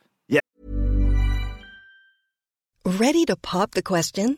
Ready 2.85 3.25
to 3.25 3.35
pop 3.41 3.71
the 3.71 3.81
question? 3.81 4.37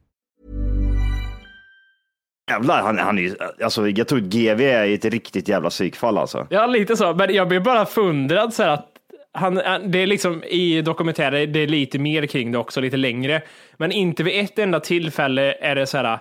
Jävlar, 2.49 2.81
han, 2.81 2.99
han 2.99 3.19
är 3.19 3.35
alltså 3.63 3.89
jag 3.89 4.07
tror 4.07 4.19
att 4.19 4.25
GV 4.25 4.61
är 4.61 4.93
ett 4.93 5.05
riktigt 5.05 5.47
jävla 5.47 5.69
psykfall 5.69 6.17
alltså. 6.17 6.47
Ja, 6.49 6.65
lite 6.65 6.97
så. 6.97 7.13
Men 7.13 7.33
jag 7.33 7.47
blir 7.47 7.59
bara 7.59 7.85
fundrad 7.85 8.53
så 8.53 8.63
här 8.63 8.69
att 8.69 8.87
han, 9.33 9.55
det 9.85 9.99
är 9.99 10.07
liksom 10.07 10.43
i 10.43 10.81
dokumentärer, 10.81 11.47
det 11.47 11.59
är 11.59 11.67
lite 11.67 11.99
mer 11.99 12.25
kring 12.25 12.51
det 12.51 12.57
också, 12.57 12.81
lite 12.81 12.97
längre. 12.97 13.41
Men 13.77 13.91
inte 13.91 14.23
vid 14.23 14.39
ett 14.45 14.59
enda 14.59 14.79
tillfälle 14.79 15.53
är 15.61 15.75
det 15.75 15.87
så 15.87 15.97
här. 15.97 16.13
Eh, 16.13 16.19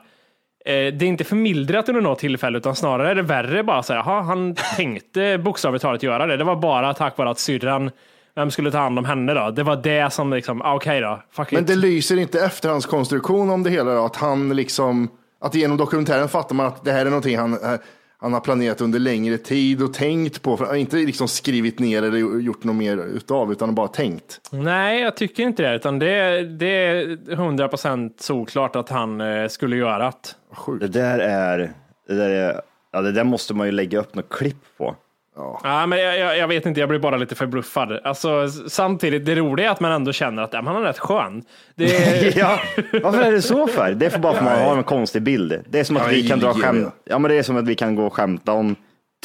det 0.66 1.02
är 1.02 1.02
inte 1.02 1.24
förmildrat 1.24 1.88
under 1.88 2.02
något 2.02 2.18
tillfälle, 2.18 2.58
utan 2.58 2.76
snarare 2.76 3.10
är 3.10 3.14
det 3.14 3.22
värre 3.22 3.62
bara 3.64 3.82
så 3.82 3.92
här. 3.92 4.00
aha, 4.00 4.20
Han 4.20 4.54
tänkte 4.76 5.38
bokstavligt 5.38 5.82
talat 5.82 6.02
göra 6.02 6.26
det. 6.26 6.36
Det 6.36 6.44
var 6.44 6.56
bara 6.56 6.94
tack 6.94 7.18
vare 7.18 7.30
att 7.30 7.38
syrran, 7.38 7.90
vem 8.34 8.50
skulle 8.50 8.70
ta 8.70 8.78
hand 8.78 8.98
om 8.98 9.04
henne 9.04 9.34
då? 9.34 9.50
Det 9.50 9.62
var 9.62 9.76
det 9.76 10.12
som 10.12 10.32
liksom, 10.32 10.62
ah, 10.62 10.74
okej 10.74 11.00
då, 11.00 11.22
fuck 11.32 11.52
Men 11.52 11.60
it. 11.62 11.66
det 11.66 11.76
lyser 11.76 12.16
inte 12.18 12.40
efterhandskonstruktion 12.44 13.50
om 13.50 13.62
det 13.62 13.70
hela 13.70 13.94
då, 13.94 14.04
att 14.04 14.16
han 14.16 14.56
liksom, 14.56 15.08
att 15.40 15.54
genom 15.54 15.76
dokumentären 15.76 16.28
fattar 16.28 16.54
man 16.54 16.66
att 16.66 16.84
det 16.84 16.92
här 16.92 17.00
är 17.00 17.10
någonting 17.10 17.38
han, 17.38 17.52
eh, 17.52 17.80
han 18.18 18.32
har 18.32 18.40
planerat 18.40 18.80
under 18.80 18.98
längre 18.98 19.38
tid 19.38 19.82
och 19.82 19.94
tänkt 19.94 20.42
på, 20.42 20.56
för, 20.56 20.74
inte 20.74 20.96
liksom 20.96 21.28
skrivit 21.28 21.78
ner 21.78 22.02
eller 22.02 22.40
gjort 22.40 22.64
något 22.64 22.76
mer 22.76 22.96
utav, 22.96 23.52
utan 23.52 23.74
bara 23.74 23.88
tänkt. 23.88 24.40
Nej, 24.50 25.00
jag 25.00 25.16
tycker 25.16 25.42
inte 25.42 25.62
det, 25.62 25.74
utan 25.76 25.98
det, 25.98 26.42
det 26.44 26.86
är 26.86 27.06
100% 27.06 28.12
solklart 28.18 28.76
att 28.76 28.88
han 28.88 29.20
eh, 29.20 29.48
skulle 29.48 29.76
göra 29.76 30.12
det. 30.68 30.78
Det 30.80 30.88
där 30.88 31.18
är, 31.18 31.72
det 32.08 32.14
där 32.14 32.30
är, 32.30 32.60
ja 32.92 33.00
det 33.00 33.12
där 33.12 33.24
måste 33.24 33.54
man 33.54 33.66
ju 33.66 33.72
lägga 33.72 33.98
upp 33.98 34.14
något 34.14 34.28
klipp 34.28 34.64
på. 34.78 34.96
Ja, 35.62 35.86
men 35.86 35.98
jag, 35.98 36.18
jag, 36.18 36.38
jag 36.38 36.48
vet 36.48 36.66
inte, 36.66 36.80
jag 36.80 36.88
blir 36.88 36.98
bara 36.98 37.16
lite 37.16 37.34
förbluffad. 37.34 38.00
Alltså, 38.04 38.48
samtidigt, 38.48 39.24
det 39.26 39.34
roliga 39.34 39.66
är 39.66 39.72
att 39.72 39.80
man 39.80 39.92
ändå 39.92 40.12
känner 40.12 40.42
att 40.42 40.52
ja, 40.52 40.62
men 40.62 40.74
han 40.74 40.82
är 40.82 40.86
rätt 40.86 40.98
skön. 40.98 41.42
Är, 41.76 42.38
ja, 42.38 42.58
varför 43.02 43.22
är 43.22 43.32
det 43.32 43.42
så 43.42 43.66
för? 43.66 43.90
Det 43.94 44.06
är 44.06 44.10
för 44.10 44.18
bara 44.18 44.32
för 44.32 44.38
att 44.38 44.44
man 44.44 44.62
har 44.68 44.76
en 44.76 44.82
konstig 44.82 45.22
bild. 45.22 45.64
Det 45.68 45.80
är 45.80 45.84
som 45.84 45.96
att 45.96 46.02
Ja, 46.02 46.08
vi 46.08 46.28
kan 46.28 46.40
dra 46.40 46.54
skämt. 46.54 46.94
Ja, 47.04 47.18
men 47.18 47.30
det 47.30 47.36
är 47.36 47.42
som 47.42 47.56
att 47.56 47.66
vi 47.68 47.74
kan 47.74 47.94
gå 47.94 48.06
och 48.06 48.14
skämta 48.14 48.52
om 48.52 48.76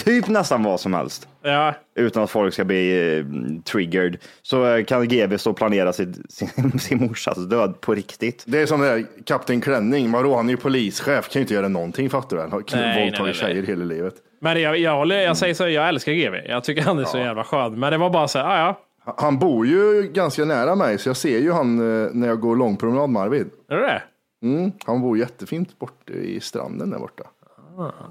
typ 0.04 0.28
nästan 0.28 0.64
vad 0.64 0.80
som 0.80 0.94
helst. 0.94 1.28
ja, 1.44 1.74
Utan 1.96 2.24
att 2.24 2.30
folk 2.32 2.54
ska 2.54 2.64
bli 2.66 3.18
eh, 3.20 3.26
triggered. 3.64 4.18
Så 4.42 4.66
eh, 4.76 4.84
kan 4.86 5.08
GV 5.08 5.38
stå 5.38 5.50
och 5.52 5.58
planera 5.58 5.94
sin, 5.94 6.24
sin, 6.30 6.80
sin 6.80 6.98
morsas 7.08 7.38
död 7.50 7.82
på 7.82 7.94
riktigt. 7.96 8.44
Det 8.48 8.62
är 8.62 8.66
som 8.66 8.82
det 8.82 8.88
där 8.88 9.06
Kapten 9.26 9.62
Klänning, 9.62 10.12
vadå 10.12 10.36
han 10.36 10.46
är 10.48 10.52
ju 10.52 10.58
polischef, 10.58 11.30
kan 11.30 11.40
ju 11.40 11.42
inte 11.42 11.54
göra 11.54 11.68
någonting 11.68 12.10
fattar 12.10 12.38
du 12.38 12.42
väl? 12.44 12.52
Har 12.52 12.60
kn- 12.62 12.76
Nej, 12.76 12.82
nej, 12.96 13.06
våldtagit 13.06 13.36
nej, 13.42 13.52
tjejer 13.52 13.64
hela 13.64 13.86
livet. 13.86 14.14
men 14.42 14.62
jag, 14.62 14.78
jag, 14.78 14.96
håller, 14.96 15.22
jag 15.22 15.38
säger 15.38 15.54
så, 15.54 15.68
jag 15.70 15.88
älskar 15.90 16.12
GV. 16.12 16.36
Jag 16.50 16.64
tycker 16.64 16.82
han 16.82 17.00
är 17.00 17.06
så 17.06 17.18
jävla 17.18 17.44
skön. 17.44 17.80
Men 17.80 17.92
det 17.92 17.98
var 17.98 18.10
bara 18.10 18.28
så 18.28 18.40
här, 18.40 18.46
ah, 18.46 18.58
ja, 19.06 19.14
Han 19.18 19.40
bor 19.40 19.68
ju 19.68 20.12
ganska 20.14 20.46
nära 20.46 20.76
mig, 20.76 20.98
så 20.98 21.10
jag 21.10 21.18
ser 21.18 21.40
ju 21.40 21.52
han 21.52 21.80
eh, 22.06 22.10
när 22.14 22.28
jag 22.28 22.40
går 22.40 22.56
långpromenad 22.56 23.10
med 23.10 23.22
Arvid. 23.22 23.48
är 23.70 23.76
det 23.76 23.82
det? 23.82 24.02
Mm, 24.44 24.72
han 24.86 25.02
bor 25.02 25.18
jättefint 25.18 25.80
borta 25.80 26.14
i 26.14 26.40
stranden 26.40 26.90
där 26.90 27.00
borta. 27.00 27.24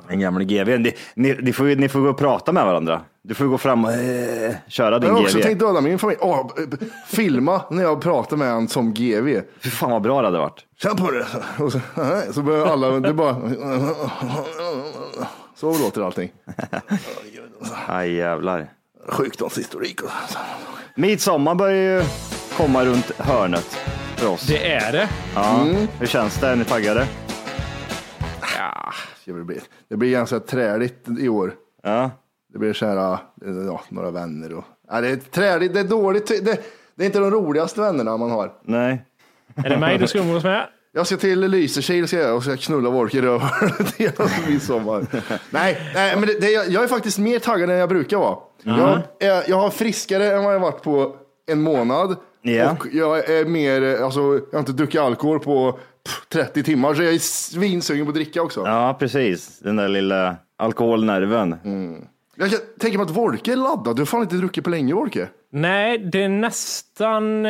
Den 0.09 0.21
gamla 0.21 0.45
GV. 0.45 0.69
Ni, 0.79 0.93
ni, 1.15 1.37
ni, 1.43 1.53
får, 1.53 1.65
ni 1.65 1.89
får 1.89 2.01
gå 2.01 2.09
och 2.09 2.19
prata 2.19 2.53
med 2.53 2.65
varandra. 2.67 3.01
Du 3.23 3.35
får 3.35 3.45
gå 3.45 3.59
fram 3.59 3.85
och 3.85 3.93
eh, 3.93 4.55
köra 4.69 4.99
din 4.99 5.09
Jag 5.09 5.15
har 5.17 5.23
också 5.23 5.39
GV. 5.39 5.43
tänkt 5.43 5.59
döda 5.61 5.81
min 5.81 5.99
familj. 5.99 6.19
Åh, 6.23 6.51
b- 6.71 6.77
filma 7.09 7.63
när 7.71 7.83
jag 7.83 8.01
pratar 8.03 8.37
med 8.37 8.49
honom 8.49 8.69
som 8.69 8.95
GV. 8.95 9.41
Fy 9.61 9.71
fan 9.71 9.91
vad 9.91 10.03
bra 10.03 10.21
det 10.21 10.27
hade 10.27 10.39
varit. 10.39 10.65
Känn 10.83 10.97
på 10.97 11.11
det. 11.11 11.27
Och 11.65 11.73
så, 11.73 11.81
så 12.33 12.43
börjar 12.43 12.67
alla, 12.67 12.91
det 12.91 13.13
bara... 13.13 13.37
Så 15.57 15.79
låter 15.79 16.03
allting. 16.03 16.33
Aj 17.87 18.13
jävlar. 18.15 18.71
Sjukdomshistorik 19.09 20.03
och 20.03 20.11
så. 20.29 20.39
Midsommar 20.95 21.55
börjar 21.55 21.99
ju 21.99 22.05
komma 22.57 22.85
runt 22.85 23.11
hörnet 23.19 23.79
för 24.17 24.29
oss. 24.29 24.47
Det 24.47 24.73
är 24.73 24.93
det. 24.93 25.09
Ja. 25.35 25.67
Hur 25.99 26.07
känns 26.07 26.41
det? 26.41 26.49
Är 26.49 26.57
ni 26.57 26.65
taggade? 26.65 27.07
Det 29.25 29.33
blir, 29.33 29.61
det 29.89 29.97
blir 29.97 30.11
ganska 30.11 30.41
träligt 30.41 31.09
i 31.19 31.29
år. 31.29 31.55
Ja. 31.83 32.11
Det 32.53 32.59
blir 32.59 32.73
så 32.73 32.87
här, 32.87 32.97
ja, 33.67 33.81
några 33.89 34.11
vänner 34.11 34.55
och... 34.55 34.65
Ja, 34.91 35.01
det 35.01 35.09
är 35.09 35.17
träligt, 35.17 35.75
det 35.75 35.81
är 35.81 35.85
dåligt. 35.85 36.27
Det, 36.27 36.61
det 36.95 37.03
är 37.05 37.07
inte 37.07 37.19
de 37.19 37.31
roligaste 37.31 37.81
vännerna 37.81 38.17
man 38.17 38.31
har. 38.31 38.53
Nej. 38.63 39.05
Är 39.55 39.71
det 39.71 39.79
mig 39.79 39.99
du 39.99 40.07
ska 40.07 40.19
umgås 40.19 40.45
med? 40.45 40.67
Jag 40.93 41.07
ska 41.07 41.17
till 41.17 41.41
Lysekil 41.41 42.09
ska 42.09 42.19
jag, 42.19 42.37
och 42.37 42.43
ska 42.43 42.57
knulla 42.57 42.91
folk 42.91 43.15
i 43.15 43.21
rövhålet 43.21 43.95
hela 43.97 44.29
midsommar. 44.49 45.07
nej, 45.51 45.93
nej, 45.95 46.17
men 46.17 46.27
det, 46.27 46.41
det, 46.41 46.51
jag, 46.51 46.69
jag 46.69 46.85
är 46.85 46.89
faktiskt 46.89 47.19
mer 47.19 47.39
taggad 47.39 47.71
än 47.71 47.77
jag 47.77 47.89
brukar 47.89 48.17
vara. 48.17 48.39
Jag, 48.63 49.01
är, 49.21 49.51
jag 49.51 49.57
har 49.57 49.71
friskare 49.71 50.33
än 50.33 50.45
vad 50.45 50.55
jag 50.55 50.61
varit 50.61 50.83
på 50.83 51.17
en 51.47 51.63
månad. 51.63 52.17
Ja. 52.43 52.71
Och 52.71 52.87
jag 52.93 53.31
är 53.31 53.45
mer, 53.45 54.03
alltså, 54.03 54.21
jag 54.21 54.53
har 54.53 54.59
inte 54.59 54.73
druckit 54.73 55.01
alkohol 55.01 55.41
på 55.41 55.79
30 56.33 56.63
timmar, 56.63 56.95
så 56.95 57.03
jag 57.03 57.15
är 57.15 57.19
svinsugen 57.19 58.07
på 58.07 58.09
att 58.11 58.15
dricka 58.15 58.43
också. 58.43 58.63
Ja, 58.67 58.97
precis. 58.99 59.59
Den 59.59 59.77
där 59.77 59.89
lilla 59.89 60.37
alkoholnerven. 60.57 61.57
Jag 62.37 62.51
kan 62.51 62.61
tänka 62.81 62.99
mig 62.99 63.05
att 63.05 63.11
Wolke 63.11 63.53
är 63.53 63.57
laddad. 63.57 63.97
Du 63.97 64.01
har 64.01 64.07
fan 64.07 64.23
inte 64.23 64.37
druckit 64.37 64.65
på 64.65 64.71
länge 64.71 64.95
Wolke. 64.95 65.29
Nej, 65.51 65.99
det 65.99 66.23
är 66.23 66.29
nästan... 66.29 67.43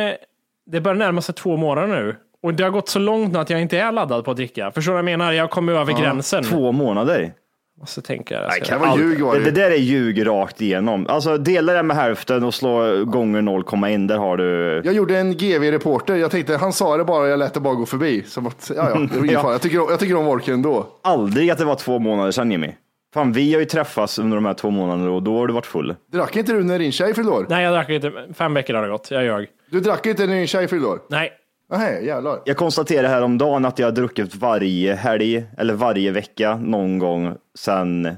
Det 0.67 0.81
börjar 0.81 0.95
närma 0.95 1.21
sig 1.21 1.35
två 1.35 1.57
månader 1.57 1.87
nu. 1.87 2.15
Och 2.43 2.53
det 2.53 2.63
har 2.63 2.71
gått 2.71 2.89
så 2.89 2.99
långt 2.99 3.33
nu 3.33 3.39
att 3.39 3.49
jag 3.49 3.61
inte 3.61 3.77
är 3.77 3.91
laddad 3.91 4.25
på 4.25 4.31
att 4.31 4.37
dricka. 4.37 4.71
Förstår 4.71 4.91
du 4.91 4.93
vad 4.93 5.11
jag 5.11 5.17
menar? 5.19 5.31
Jag 5.31 5.49
kommer 5.49 5.73
över 5.73 5.93
gränsen. 5.93 6.43
Två 6.43 6.71
månader. 6.71 7.33
Måste 7.79 8.01
tänka. 8.01 8.39
Alltså. 8.39 8.65
kan 8.65 8.79
vara 8.81 8.97
ljug, 8.99 9.19
det, 9.19 9.39
det. 9.39 9.45
det 9.45 9.51
där 9.51 9.71
är 9.71 9.75
ljug 9.75 10.27
rakt 10.27 10.61
igenom. 10.61 11.07
Alltså 11.09 11.37
dela 11.37 11.73
det 11.73 11.83
med 11.83 11.97
hälften 11.97 12.43
och 12.43 12.53
slå 12.53 13.05
gånger 13.05 13.41
0,1. 13.41 14.07
Där 14.07 14.17
har 14.17 14.37
du... 14.37 14.81
Jag 14.85 14.93
gjorde 14.93 15.17
en 15.17 15.37
GV-reporter. 15.37 16.15
Jag 16.15 16.31
tänkte, 16.31 16.57
han 16.57 16.73
sa 16.73 16.97
det 16.97 17.03
bara, 17.03 17.27
jag 17.27 17.39
lät 17.39 17.53
det 17.53 17.59
bara 17.59 17.73
gå 17.73 17.85
förbi. 17.85 18.23
Som 18.27 18.47
att, 18.47 18.71
ja, 18.75 18.89
ja, 18.89 18.99
det 18.99 19.17
var 19.17 19.23
ingen 19.23 19.29
Ja. 19.33 19.41
fara. 19.41 19.51
Jag 19.51 19.61
tycker, 19.61 19.77
jag 19.77 19.99
tycker 19.99 20.15
om 20.15 20.25
Wolke 20.25 20.53
ändå. 20.53 20.87
Aldrig 21.01 21.49
att 21.49 21.57
det 21.57 21.65
var 21.65 21.75
två 21.75 21.99
månader 21.99 22.31
sedan 22.31 22.51
Jimmy. 22.51 22.71
Fan, 23.13 23.31
vi 23.31 23.53
har 23.53 23.59
ju 23.59 23.65
träffats 23.65 24.19
under 24.19 24.35
de 24.37 24.45
här 24.45 24.53
två 24.53 24.69
månaderna 24.69 25.11
och 25.11 25.23
då 25.23 25.37
har 25.37 25.47
du 25.47 25.53
varit 25.53 25.65
full. 25.65 25.95
Drack 26.11 26.35
inte 26.35 26.53
du 26.53 26.63
när 26.63 26.79
din 26.79 26.91
tjej 26.91 27.13
fyllde 27.13 27.31
år? 27.31 27.45
Nej, 27.49 27.63
jag 27.63 27.73
drack 27.73 27.89
inte. 27.89 28.11
Fem 28.33 28.53
veckor 28.53 28.73
har 28.73 28.83
det 28.83 28.89
gått. 28.89 29.11
Jag 29.11 29.23
ljög. 29.23 29.47
Du 29.71 29.79
drack 29.79 30.05
inte 30.05 30.27
när 30.27 30.35
din 30.35 30.47
tjej 30.47 30.67
fyllde 30.67 30.87
år? 30.87 30.99
Nej. 31.09 31.31
Nej, 31.69 32.05
jävlar. 32.05 32.39
Jag 32.45 32.57
konstaterade 32.57 33.07
häromdagen 33.07 33.65
att 33.65 33.79
jag 33.79 33.87
har 33.87 33.91
druckit 33.91 34.35
varje 34.35 34.93
helg 34.95 35.45
eller 35.57 35.73
varje 35.73 36.11
vecka 36.11 36.55
någon 36.55 36.99
gång 36.99 37.33
sedan 37.59 38.15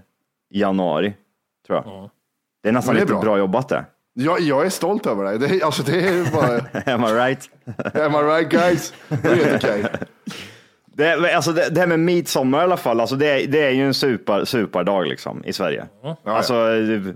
januari. 0.53 1.13
Tror 1.67 1.77
jag. 1.85 2.09
Det 2.63 2.69
är 2.69 2.73
nästan 2.73 2.95
det 2.95 2.99
är 2.99 3.01
lite 3.01 3.13
bra. 3.13 3.21
bra. 3.21 3.37
jobbat 3.37 3.69
det. 3.69 3.85
Jag, 4.13 4.39
jag 4.39 4.65
är 4.65 4.69
stolt 4.69 5.05
över 5.05 5.23
dig. 5.23 5.39
Det, 5.39 5.45
är- 5.45 5.65
alltså, 5.65 5.83
det 5.83 5.99
är 6.07 6.31
bara... 6.33 6.93
Am 6.93 7.03
I 7.03 7.07
right? 7.19 7.49
Am 7.95 8.15
I 8.15 8.17
right 8.29 8.49
guys? 8.49 8.93
Det 9.07 9.27
är 9.29 9.35
helt 9.35 9.63
okej. 9.63 9.85
Det, 10.85 11.35
alltså 11.35 11.51
det, 11.51 11.69
det 11.69 11.79
här 11.79 11.87
med 11.87 11.99
midsommar 11.99 12.59
i 12.59 12.63
alla 12.63 12.77
fall, 12.77 13.01
alltså 13.01 13.15
det, 13.15 13.27
är- 13.43 13.47
det 13.47 13.59
är 13.65 13.69
ju 13.71 13.85
en 13.85 13.93
super, 13.93 14.45
superdag 14.45 15.07
liksom 15.07 15.43
i 15.45 15.53
Sverige. 15.53 15.85
Alltså, 16.25 16.53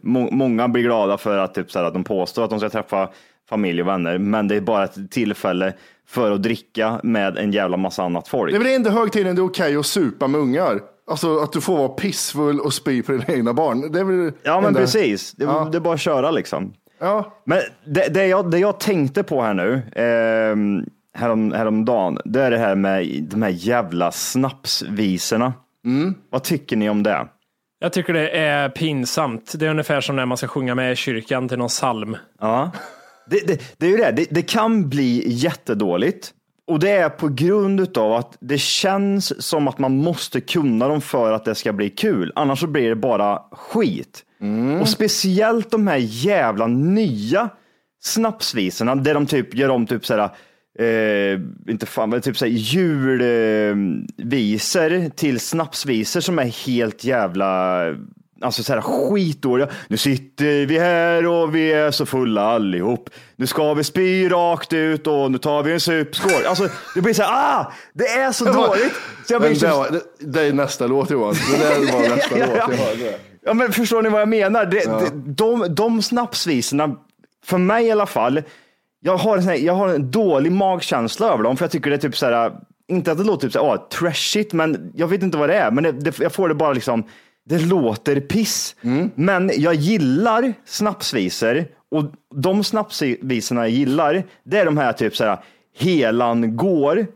må, 0.01 0.31
många 0.31 0.67
blir 0.67 0.83
glada 0.83 1.17
för 1.17 1.37
att, 1.37 1.53
typ, 1.53 1.71
så 1.71 1.79
här, 1.79 1.85
att 1.85 1.93
de 1.93 2.03
påstår 2.03 2.43
att 2.43 2.49
de 2.49 2.59
ska 2.59 2.69
träffa 2.69 3.09
familj 3.51 3.81
och 3.81 3.87
vänner, 3.87 4.17
men 4.17 4.47
det 4.47 4.55
är 4.55 4.61
bara 4.61 4.83
ett 4.83 5.11
tillfälle 5.11 5.73
för 6.07 6.31
att 6.31 6.43
dricka 6.43 6.99
med 7.03 7.37
en 7.37 7.51
jävla 7.51 7.77
massa 7.77 8.03
annat 8.03 8.27
folk. 8.27 8.51
Det 8.51 8.57
är 8.57 8.63
väl 8.63 8.73
enda 8.75 8.89
högtiden 8.89 9.35
det 9.35 9.41
är 9.41 9.45
okej 9.45 9.75
att 9.75 9.85
supa 9.85 10.27
med 10.27 10.41
ungar? 10.41 10.79
Alltså 11.11 11.37
att 11.39 11.51
du 11.53 11.61
får 11.61 11.77
vara 11.77 11.89
pissfull 11.89 12.59
och 12.59 12.73
spy 12.73 13.01
på 13.03 13.11
dina 13.11 13.23
egna 13.27 13.53
barn. 13.53 13.91
Det 13.91 13.99
är 13.99 14.03
väl 14.03 14.31
Ja, 14.43 14.55
men 14.61 14.67
enda- 14.67 14.79
precis. 14.79 15.31
Det, 15.31 15.43
Ja. 15.45 15.69
det 15.71 15.77
är 15.77 15.79
bara 15.79 15.93
att 15.93 15.99
köra 16.01 16.31
liksom. 16.31 16.73
Ja. 16.99 17.41
Men 17.45 17.59
det, 17.85 18.13
det, 18.13 18.27
jag, 18.27 18.51
det 18.51 18.59
jag 18.59 18.79
tänkte 18.79 19.23
på 19.23 19.41
här 19.41 19.53
nu, 19.53 19.73
eh, 19.95 20.55
härom, 21.21 21.51
häromdagen, 21.51 22.17
det 22.25 22.41
är 22.41 22.51
det 22.51 22.57
här 22.57 22.75
med 22.75 23.23
de 23.31 23.41
här 23.41 23.49
jävla 23.49 24.11
snapsvisorna. 24.11 25.53
Mm. 25.85 26.15
Vad 26.29 26.43
tycker 26.43 26.75
ni 26.77 26.89
om 26.89 27.03
det? 27.03 27.27
Jag 27.79 27.93
tycker 27.93 28.13
det 28.13 28.29
är 28.29 28.69
pinsamt. 28.69 29.53
Det 29.55 29.65
är 29.65 29.69
ungefär 29.69 30.01
som 30.01 30.15
när 30.15 30.25
man 30.25 30.37
ska 30.37 30.47
sjunga 30.47 30.75
med 30.75 30.91
i 30.91 30.95
kyrkan 30.95 31.47
till 31.49 31.57
någon 31.57 31.67
psalm. 31.67 32.17
Ja. 32.39 32.71
Det, 33.29 33.47
det, 33.47 33.61
det 33.77 33.85
är 33.85 33.89
ju 33.89 33.97
det, 33.97 34.11
det, 34.11 34.27
det 34.31 34.41
kan 34.41 34.89
bli 34.89 35.23
jättedåligt. 35.27 36.33
Och 36.67 36.79
det 36.79 36.89
är 36.89 37.09
på 37.09 37.27
grund 37.27 37.97
av 37.97 38.13
att 38.13 38.37
det 38.39 38.57
känns 38.57 39.45
som 39.45 39.67
att 39.67 39.79
man 39.79 39.97
måste 39.97 40.41
kunna 40.41 40.87
dem 40.87 41.01
för 41.01 41.31
att 41.31 41.45
det 41.45 41.55
ska 41.55 41.73
bli 41.73 41.89
kul. 41.89 42.31
Annars 42.35 42.59
så 42.59 42.67
blir 42.67 42.89
det 42.89 42.95
bara 42.95 43.39
skit. 43.51 44.23
Och 44.81 44.89
speciellt 44.89 45.71
de 45.71 45.87
här 45.87 45.97
jävla 45.99 46.67
nya 46.67 47.49
snapsvisorna 48.01 48.95
där 48.95 49.13
de 49.13 49.25
typ 49.25 49.55
gör 49.55 49.69
om 49.69 49.87
typ 49.87 50.05
såhär, 50.05 50.29
eh, 50.79 51.39
inte 51.67 51.85
fan, 51.85 52.09
men 52.09 52.21
typ 52.21 52.37
såhär 52.37 52.51
julvisor 52.51 53.89
till 55.09 55.39
snapsvisor 55.39 56.19
som 56.19 56.39
är 56.39 56.65
helt 56.65 57.03
jävla 57.03 57.81
Alltså 58.41 58.63
så 58.63 58.73
här 58.73 58.81
skitdåliga. 58.81 59.67
Nu 59.87 59.97
sitter 59.97 60.65
vi 60.65 60.79
här 60.79 61.25
och 61.25 61.55
vi 61.55 61.71
är 61.73 61.91
så 61.91 62.05
fulla 62.05 62.41
allihop. 62.41 63.09
Nu 63.35 63.47
ska 63.47 63.73
vi 63.73 63.83
spy 63.83 64.29
rakt 64.29 64.73
ut 64.73 65.07
och 65.07 65.31
nu 65.31 65.37
tar 65.37 65.63
vi 65.63 65.71
en 65.73 65.79
supskål. 65.79 66.45
Alltså 66.47 66.67
det 66.95 67.01
blir 67.01 67.13
så 67.13 67.23
här, 67.23 67.59
ah! 67.59 67.73
Det 67.93 68.07
är 68.07 68.31
så 68.31 68.45
dåligt. 68.53 68.93
Så 69.27 69.33
jag 69.33 69.41
blir 69.41 69.49
det, 69.49 69.55
så, 69.55 69.67
var, 69.67 69.89
det, 69.91 70.01
det 70.19 70.41
är 70.41 70.53
nästa 70.53 70.87
låt 70.87 71.09
Johan. 71.09 71.33
Det 71.51 71.57
där 71.57 71.93
var 71.93 72.09
nästa 72.15 72.37
Ja, 72.37 72.45
låt. 72.45 72.57
ja. 72.79 72.85
Det. 72.99 73.19
Ja, 73.45 73.53
men 73.53 73.71
förstår 73.71 74.01
ni 74.01 74.09
vad 74.09 74.21
jag 74.21 74.29
menar? 74.29 74.65
Det, 74.65 74.79
det, 74.79 75.09
de, 75.33 75.75
de 75.75 76.01
snapsvisorna, 76.01 76.95
för 77.45 77.57
mig 77.57 77.85
i 77.85 77.91
alla 77.91 78.05
fall, 78.05 78.41
jag 78.99 79.17
har, 79.17 79.37
en 79.37 79.43
här, 79.43 79.55
jag 79.55 79.73
har 79.73 79.87
en 79.89 80.11
dålig 80.11 80.51
magkänsla 80.51 81.33
över 81.33 81.43
dem, 81.43 81.57
för 81.57 81.63
jag 81.65 81.71
tycker 81.71 81.89
det 81.89 81.95
är 81.95 81.97
typ 81.99 82.17
så 82.17 82.25
här, 82.25 82.51
inte 82.87 83.11
att 83.11 83.17
det 83.17 83.23
låter 83.23 83.47
typ 83.47 83.53
så 83.53 83.65
här, 83.65 83.73
ah, 83.73 83.87
trashigt, 83.91 84.53
men 84.53 84.91
jag 84.95 85.07
vet 85.07 85.23
inte 85.23 85.37
vad 85.37 85.49
det 85.49 85.55
är, 85.55 85.71
men 85.71 85.83
det, 85.83 85.91
det, 85.91 86.19
jag 86.19 86.31
får 86.33 86.49
det 86.49 86.55
bara 86.55 86.73
liksom, 86.73 87.03
det 87.49 87.57
låter 87.59 88.19
piss. 88.19 88.75
Men 89.15 89.51
jag 89.55 89.73
gillar 89.75 90.53
snapsvisor 90.65 91.65
och 91.91 92.03
de 92.35 92.63
snapsvisorna 92.63 93.61
jag 93.61 93.69
gillar, 93.69 94.23
det 94.43 94.57
är 94.57 94.65
de 94.65 94.77
här 94.77 94.93
typ 94.93 95.15
så 95.15 95.23
här, 95.23 95.37
helan 95.77 96.57
går, 96.57 97.07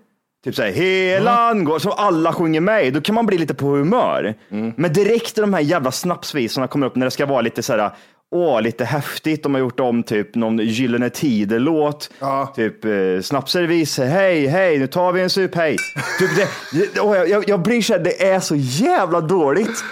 Typ 0.45 0.55
såhär, 0.55 0.71
helan 0.71 1.63
går, 1.63 1.79
som 1.79 1.91
alla 1.97 2.33
sjunger 2.33 2.61
med 2.61 2.85
i. 2.87 2.91
Då 2.91 3.01
kan 3.01 3.15
man 3.15 3.25
bli 3.25 3.37
lite 3.37 3.53
på 3.53 3.65
humör. 3.67 4.33
Men 4.77 4.93
direkt 4.93 5.37
när 5.37 5.41
de 5.41 5.53
här 5.53 5.61
jävla 5.61 5.91
snapsvisorna 5.91 6.67
kommer 6.67 6.87
upp, 6.87 6.95
när 6.95 7.05
det 7.05 7.11
ska 7.11 7.25
vara 7.25 7.41
lite 7.41 7.63
såhär, 7.63 7.91
åh, 8.35 8.61
lite 8.61 8.85
häftigt. 8.85 9.43
De 9.43 9.53
har 9.53 9.61
gjort 9.61 9.79
om 9.79 10.03
typ 10.03 10.35
någon 10.35 10.59
Gyllene 10.59 11.09
Tider-låt. 11.09 12.09
Typ, 12.55 12.85
eh, 12.85 12.91
snapsservis, 13.21 13.97
hej, 13.97 14.47
hej, 14.47 14.79
nu 14.79 14.87
tar 14.87 15.11
vi 15.11 15.21
en 15.21 15.29
sup, 15.29 15.55
hej. 15.55 15.75
Typ 16.19 16.29
det, 16.35 16.47
det, 16.93 16.99
åh, 16.99 17.17
jag, 17.17 17.29
jag, 17.29 17.49
jag 17.49 17.61
blir 17.61 17.81
såhär, 17.81 17.99
det 17.99 18.23
är 18.27 18.39
så 18.39 18.55
jävla 18.55 19.21
dåligt. 19.21 19.83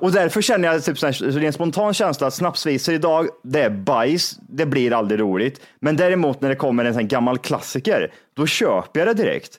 Och 0.00 0.12
därför 0.12 0.42
känner 0.42 0.72
jag 0.72 0.84
typ 0.84 0.98
såhär, 0.98 1.44
en 1.44 1.52
spontan 1.52 1.94
känsla 1.94 2.26
att 2.26 2.34
snapsvisor 2.34 2.94
idag, 2.94 3.28
det 3.42 3.62
är 3.62 3.70
bajs, 3.70 4.38
det 4.48 4.66
blir 4.66 4.92
aldrig 4.92 5.20
roligt. 5.20 5.60
Men 5.80 5.96
däremot 5.96 6.40
när 6.40 6.48
det 6.48 6.56
kommer 6.56 6.84
en 6.84 6.94
sån 6.94 7.08
gammal 7.08 7.38
klassiker, 7.38 8.12
då 8.36 8.46
köper 8.46 9.00
jag 9.00 9.08
det 9.08 9.22
direkt. 9.22 9.58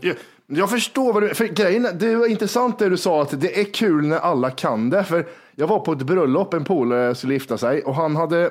Jag, 0.00 0.16
jag 0.46 0.70
förstår 0.70 1.12
vad 1.12 1.22
du 1.22 1.34
för 1.34 1.46
grejen. 1.46 1.88
Det 1.98 2.16
var 2.16 2.26
intressant 2.26 2.78
det 2.78 2.88
du 2.88 2.96
sa 2.96 3.22
att 3.22 3.40
det 3.40 3.60
är 3.60 3.64
kul 3.64 4.06
när 4.06 4.18
alla 4.18 4.50
kan 4.50 4.90
det. 4.90 5.04
För 5.04 5.26
jag 5.54 5.66
var 5.66 5.80
på 5.80 5.92
ett 5.92 6.02
bröllop, 6.02 6.54
en 6.54 6.64
polare 6.64 7.14
skulle 7.14 7.34
gifta 7.34 7.58
sig 7.58 7.82
och 7.82 7.94
han 7.94 8.16
hade 8.16 8.50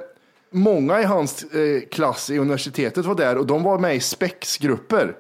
många 0.52 1.02
i 1.02 1.04
hans 1.04 1.44
eh, 1.44 1.82
klass 1.92 2.30
i 2.30 2.38
universitetet 2.38 3.06
var 3.06 3.16
där 3.16 3.38
och 3.38 3.48
de 3.48 3.64
var 3.64 3.80
med 3.80 3.96
i 3.96 4.00
spexgrupper. 4.00 5.16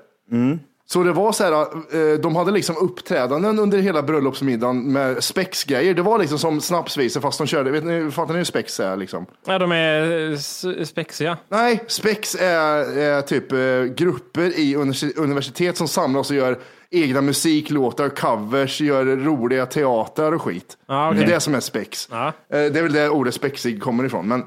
Så 0.91 1.03
det 1.03 1.11
var 1.11 1.31
så 1.31 1.43
här, 1.43 1.51
eh, 1.53 2.19
de 2.19 2.35
hade 2.35 2.51
liksom 2.51 2.77
uppträdanden 2.77 3.59
under 3.59 3.77
hela 3.77 4.03
bröllopsmiddagen 4.03 4.93
med 4.93 5.23
spexgrejer. 5.23 5.93
Det 5.93 6.01
var 6.01 6.19
liksom 6.19 6.39
som 6.39 6.61
snapsvisor 6.61 7.21
fast 7.21 7.37
de 7.37 7.47
körde, 7.47 7.71
vet 7.71 7.83
ni, 7.83 8.11
fattar 8.11 8.33
ni 8.33 8.37
hur 8.37 8.43
spex 8.45 8.79
är 8.79 8.97
liksom? 8.97 9.25
Ja, 9.45 9.59
de 9.59 9.71
är 9.71 10.31
eh, 10.31 10.83
spexiga. 10.85 11.37
Nej, 11.49 11.83
spex 11.87 12.35
är, 12.35 12.97
är 12.97 13.21
typ 13.21 13.51
eh, 13.51 13.95
grupper 13.95 14.59
i 14.59 14.75
universi- 14.75 15.17
universitet 15.17 15.77
som 15.77 15.87
samlas 15.87 16.29
och 16.29 16.35
gör 16.35 16.57
egna 16.91 17.21
musiklåtar, 17.21 18.09
covers, 18.09 18.81
gör 18.81 19.05
roliga 19.05 19.65
teatrar 19.65 20.31
och 20.31 20.41
skit. 20.41 20.77
Ja, 20.87 21.09
okej. 21.09 21.19
Det 21.19 21.25
är 21.31 21.33
det 21.33 21.39
som 21.39 21.55
är 21.55 21.59
spex. 21.59 22.07
Ja. 22.11 22.27
Eh, 22.27 22.33
det 22.49 22.79
är 22.79 22.83
väl 22.83 22.93
där 22.93 23.09
ordet 23.09 23.33
spexig 23.33 23.83
kommer 23.83 24.03
ifrån. 24.03 24.27
Men, 24.27 24.43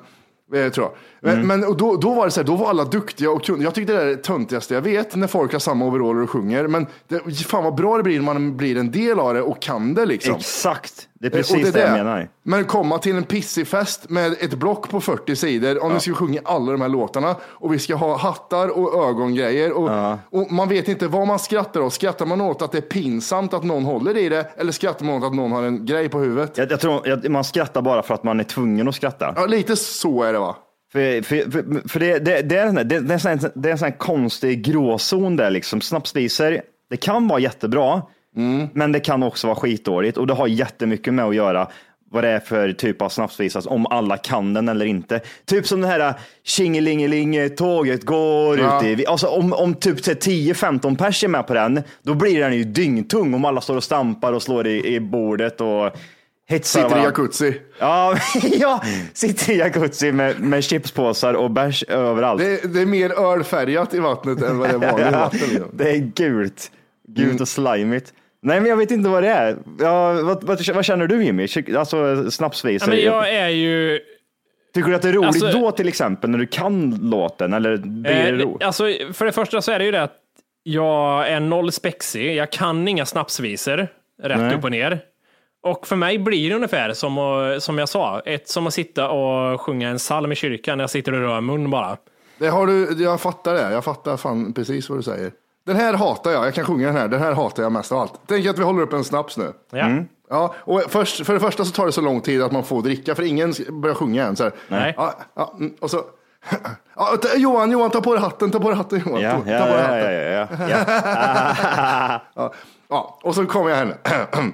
tror 0.70 0.87
jag. 0.87 0.92
Men, 1.24 1.46
men 1.46 1.64
och 1.64 1.76
då, 1.76 1.96
då 1.96 2.14
var 2.14 2.24
det 2.24 2.30
så 2.30 2.40
här, 2.40 2.46
då 2.46 2.56
var 2.56 2.70
alla 2.70 2.85
duktiga 2.85 3.30
och 3.30 3.44
kunde. 3.44 3.64
Jag 3.64 3.74
tyckte 3.74 3.92
det 3.92 4.02
är 4.02 4.06
det 4.06 4.16
töntigaste 4.16 4.74
jag 4.74 4.82
vet 4.82 5.14
när 5.14 5.26
folk 5.26 5.52
har 5.52 5.58
samma 5.58 5.85
overaller 5.85 6.22
och 6.22 6.30
sjunger. 6.30 6.66
Men 6.66 6.87
det, 7.08 7.35
fan 7.46 7.64
vad 7.64 7.74
bra 7.74 7.96
det 7.96 8.02
blir 8.02 8.20
när 8.20 8.35
man 8.35 8.56
blir 8.56 8.76
en 8.76 8.90
del 8.90 9.20
av 9.20 9.35
det 9.35 9.42
och 9.42 9.62
kan 9.62 9.94
det 9.94 10.06
liksom. 10.06 10.35
Exakt, 10.35 11.08
det 11.14 11.26
är 11.26 11.30
Eh, 11.32 11.40
och 11.40 11.46
precis 11.46 11.72
det, 11.72 11.82
är 11.82 11.87
jag 11.87 12.04
menar. 12.04 12.28
Men 12.42 12.64
komma 12.64 12.98
till 12.98 13.16
en 13.16 13.24
pissig 13.24 13.66
fest 13.66 14.08
med 14.08 14.32
ett 14.32 14.54
block 14.54 14.90
på 14.90 15.00
40 15.00 15.37
sidor, 15.37 15.82
om 15.82 15.94
vi 15.94 16.00
ska 16.00 16.14
sjunga 16.14 16.40
alla 16.44 16.72
de 16.72 16.80
här 16.80 16.88
låtarna 16.88 17.37
och 17.42 17.72
vi 17.72 17.78
ska 17.78 17.94
ha 17.94 18.16
hattar 18.16 18.78
och 18.78 19.08
ögongrejer 19.08 19.72
och, 19.72 19.90
och 20.30 20.52
man 20.52 20.68
vet 20.68 20.88
inte 20.88 21.08
vad 21.08 21.26
man 21.26 21.38
skrattar 21.38 21.80
åt. 21.80 21.92
Skrattar 21.92 22.26
man 22.26 22.40
åt 22.40 22.62
att 22.62 22.72
det 22.72 22.78
är 22.78 22.82
pinsamt 22.82 23.54
att 23.54 23.64
någon 23.64 23.85
håller 23.85 24.16
i 24.16 24.28
det 24.28 24.52
eller 24.56 24.72
skrattar 24.72 25.04
man 25.06 25.14
åt 25.14 25.24
att 25.24 25.35
någon 25.35 25.52
har 25.52 25.62
en 25.62 25.87
grej 25.87 26.08
på 26.08 26.18
huvudet? 26.18 26.58
Jag, 26.58 26.70
jag 26.70 26.80
tror 26.80 27.08
jag, 27.08 27.30
man 27.30 27.44
skrattar 27.44 27.82
bara 27.82 28.02
för 28.02 28.14
att 28.14 28.24
man 28.24 28.40
är 28.40 28.44
tvungen 28.44 28.88
att 28.88 28.94
skratta. 28.94 29.32
Ja, 29.37 29.46
lite 29.46 29.76
så 29.76 30.22
är 30.22 30.32
det 30.32 30.38
va? 30.38 30.56
För, 30.92 31.22
för, 31.22 31.50
för, 31.50 31.88
för 31.88 32.00
det, 32.00 32.18
det, 32.18 32.42
det, 32.42 32.57
är 32.57 32.66
en, 32.66 32.74
det, 32.74 32.83
det, 32.83 33.14
är 33.14 33.28
en 33.28 33.50
det 33.55 33.68
är 33.68 33.72
en 33.72 33.78
sån 33.78 33.92
konstig 33.92 34.64
gråzon 34.64 35.37
där, 35.37 35.50
liksom. 35.50 35.81
snapsvisor. 35.81 36.61
Det 36.90 36.96
kan 36.96 37.28
vara 37.28 37.40
jättebra, 37.40 38.02
men 38.72 38.92
det 38.92 39.00
kan 39.00 39.22
också 39.22 39.46
vara 39.46 39.57
skitdåligt 39.57 40.18
och 40.18 40.26
det 40.26 40.35
har 40.35 40.46
jättemycket 40.46 41.14
med 41.14 41.24
att 41.24 41.35
göra 41.35 41.68
vad 42.11 42.24
det 42.24 42.31
är 42.31 42.40
för 42.40 42.72
typ 42.72 43.02
av 43.02 43.09
snapsvisa, 43.09 43.61
om 43.66 43.87
alla 43.87 44.16
kan 44.16 44.55
den 44.55 44.68
eller 44.68 44.87
inte. 44.87 45.20
Typ 45.46 45.66
som 45.66 45.81
den 45.81 45.90
här 45.90 46.14
tjingelingeling, 46.44 47.57
tåget 47.57 48.05
går 48.05 48.59
Ja. 48.59 48.85
ut 48.87 49.00
i. 49.00 49.07
Alltså 49.07 49.26
om, 49.26 49.52
om 49.52 49.74
typ 49.74 50.05
så 50.05 50.11
här 50.11 50.18
10-15 50.18 50.96
pers 50.96 51.24
är 51.24 51.28
med 51.28 51.46
på 51.46 51.55
den, 51.55 51.83
då 52.02 52.14
blir 52.14 52.40
den 52.40 52.57
ju 52.57 52.64
dyngtung 52.64 53.35
om 53.35 53.44
alla 53.44 53.61
står 53.61 53.76
och 53.76 53.85
stampar 53.85 54.33
och 54.33 54.42
slår 54.42 54.66
i, 54.66 54.94
i 54.94 55.00
bordet 55.00 55.61
och 55.61 55.96
hetsar 56.48 56.83
Sitter 56.83 57.00
i 57.00 57.05
jacuzzi. 57.05 57.61
Ja, 57.78 58.16
ja, 58.52 58.83
sitter 59.14 59.52
i 59.52 59.57
jacuzzi 59.59 60.12
med, 60.12 60.40
med 60.40 60.64
chipspåsar 60.64 61.35
och 61.35 61.50
bärs 61.50 61.85
överallt. 61.88 62.40
Det, 62.42 62.74
det 62.74 62.81
är 62.81 62.87
mer 62.87 63.11
ölfärgat 63.33 63.94
i 63.94 63.98
vattnet 63.98 64.42
än 64.42 64.59
vad 64.59 64.68
det 64.68 64.74
är 64.74 64.78
vanligt 64.92 65.12
vatten. 65.12 65.48
Liksom. 65.48 65.70
Det 65.72 65.90
är 65.90 65.96
gult. 65.96 66.70
Gult 67.09 67.40
och 67.40 67.48
slimigt. 67.48 68.12
Nej, 68.42 68.61
men 68.61 68.70
jag 68.70 68.76
vet 68.76 68.90
inte 68.90 69.09
vad 69.09 69.22
det 69.22 69.28
är. 69.28 69.57
Ja, 69.81 70.12
vad, 70.12 70.44
vad, 70.44 70.68
vad 70.74 70.85
känner 70.85 71.07
du 71.07 71.24
Jimmy? 71.24 71.48
Alltså 71.76 72.31
snapsvisor. 72.31 72.94
Ja, 72.94 72.96
men 72.96 73.05
jag 73.05 73.35
är 73.35 73.48
ju... 73.48 74.00
Tycker 74.74 74.88
du 74.90 74.96
att 74.96 75.02
det 75.02 75.09
är 75.09 75.12
roligt 75.12 75.26
Alltså- 75.26 75.52
då 75.61 75.70
till 75.72 75.88
exempel 75.88 76.31
när 76.31 76.38
du 76.38 76.46
kan 76.46 76.98
låten 77.02 77.52
eller 77.52 77.76
blir 77.76 78.12
det 78.12 78.28
Eh, 78.28 78.33
ro? 78.33 78.59
alltså, 78.61 78.85
för 79.12 79.24
det 79.24 79.33
första 79.33 79.62
så 79.62 79.72
är 79.72 79.78
det 79.78 79.85
ju 79.85 79.90
det 79.90 80.02
att 80.02 80.16
jag 80.62 81.28
är 81.28 81.40
noll 81.40 81.72
spexig. 81.72 82.35
Jag 82.37 82.50
kan 82.52 82.88
inga 82.88 83.07
snapsvisor 83.07 83.88
rätt 84.22 84.38
Nej. 84.38 84.55
upp 84.55 84.64
och 84.64 84.70
ner. 84.70 85.00
Och 85.62 85.87
för 85.87 85.96
mig 85.96 86.18
blir 86.18 86.51
det 86.51 86.57
ungefär 86.57 86.92
som, 86.92 87.18
att, 87.18 87.62
som 87.62 87.79
jag 87.79 87.88
sa, 87.88 88.20
ett 88.20 88.48
som 88.48 88.66
att 88.66 88.75
sitta 88.75 89.09
och 89.09 89.61
sjunga 89.61 89.88
en 89.88 89.98
psalm 89.98 90.33
i 90.33 90.35
kyrkan 90.35 90.79
när 90.79 90.83
jag 90.83 90.90
sitter 90.90 91.12
och 91.12 91.20
rör 91.20 91.40
mun 91.40 91.70
bara. 91.70 91.96
Det 92.38 92.48
har 92.48 92.66
du, 92.66 93.03
jag 93.03 93.20
fattar 93.20 93.55
det. 93.55 93.72
Jag 93.72 93.85
fattar 93.85 94.16
fan 94.16 94.53
precis 94.53 94.88
vad 94.88 94.98
du 94.98 95.03
säger. 95.03 95.33
Den 95.66 95.77
här 95.77 95.94
hatar 95.94 96.31
jag. 96.31 96.46
Jag 96.46 96.55
kan 96.55 96.64
sjunga 96.64 96.87
den 96.87 96.96
här. 96.96 97.09
Den 97.09 97.20
här 97.20 97.33
hatar 97.33 97.62
jag 97.62 97.72
mest 97.72 97.92
av 97.92 97.98
allt. 97.98 98.12
Tänk 98.27 98.46
att 98.46 98.59
vi 98.59 98.62
håller 98.62 98.83
upp 98.83 98.92
en 98.92 99.05
snaps 99.05 99.37
nu. 99.37 99.53
Ja. 99.72 99.88
Ja, 100.31 100.55
och 100.59 100.83
först, 100.88 101.27
för 101.27 101.35
det 101.35 101.40
första 101.40 101.64
så 101.64 101.72
tar 101.72 101.87
det 101.87 101.92
så 101.92 102.01
lång 102.01 102.20
tid 102.20 102.42
att 102.42 102.53
man 102.53 102.64
får 102.64 102.83
dricka, 102.83 103.14
för 103.14 103.22
ingen 103.22 103.53
börjar 103.70 103.94
sjunga 103.94 104.27
än. 104.27 104.37
Så 104.37 104.44
här. 104.44 104.53
Nej. 104.68 104.94
Ja, 104.96 105.14
ja, 105.35 105.55
mm, 105.59 105.75
och 105.81 105.90
så... 105.90 106.03
Ja, 106.96 107.16
ta- 107.22 107.37
Johan, 107.37 107.70
Johan, 107.70 107.90
ta 107.90 108.01
på 108.01 108.12
dig 108.12 108.22
hatten, 108.22 108.51
ta 108.51 108.61
på 108.61 108.68
dig 108.68 108.77
hatten, 108.77 109.03
Johan. 109.07 109.20
Ja, 109.22 109.31
ta, 109.31 109.51
ja, 109.51 109.59
ta 109.59 109.66
på 109.66 109.72
dig 109.72 110.33
ja, 110.33 110.40
hatten. 110.40 110.68
ja, 110.68 110.79
ja, 110.79 111.01
ja. 112.09 112.20
Ja, 112.35 112.53
ja, 112.88 113.18
och 113.22 113.35
så 113.35 113.46
kommer 113.46 113.70
jag 113.70 113.77
här 113.77 113.85
nu. 113.85 113.94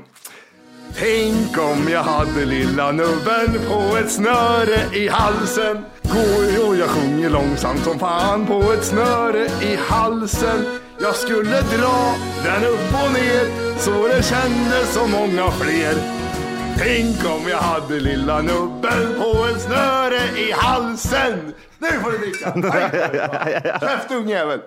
Tänk 0.96 1.58
om 1.58 1.88
jag 1.92 2.02
hade 2.02 2.44
lilla 2.44 2.92
nubben 2.92 3.58
på 3.68 3.96
ett 3.96 4.10
snöre 4.10 4.80
i 4.96 5.08
halsen. 5.08 5.84
Går 6.02 6.68
och 6.68 6.76
jag 6.76 6.88
sjunger 6.88 7.30
långsamt 7.30 7.84
som 7.84 7.98
fan 7.98 8.46
på 8.46 8.72
ett 8.72 8.84
snöre 8.84 9.46
i 9.62 9.78
halsen. 9.88 10.78
Jag 11.00 11.14
skulle 11.14 11.60
dra 11.60 12.14
den 12.44 12.64
upp 12.64 12.92
och 13.04 13.12
ner 13.12 13.78
så 13.78 14.08
det 14.08 14.22
kändes 14.22 14.94
som 14.94 15.10
många 15.10 15.50
fler. 15.50 15.94
Tänk 16.78 17.16
om 17.34 17.48
jag 17.48 17.58
hade 17.58 18.00
lilla 18.00 18.42
nubben 18.42 19.14
på 19.20 19.46
ett 19.46 19.62
snöre 19.62 20.20
i 20.36 20.52
halsen. 20.52 21.54
Nu 21.78 21.88
får 22.02 22.10
du 22.10 22.18
dricka. 22.18 22.52
Nej, 22.56 23.60
Käft 23.80 24.10
ungjävel. 24.10 24.60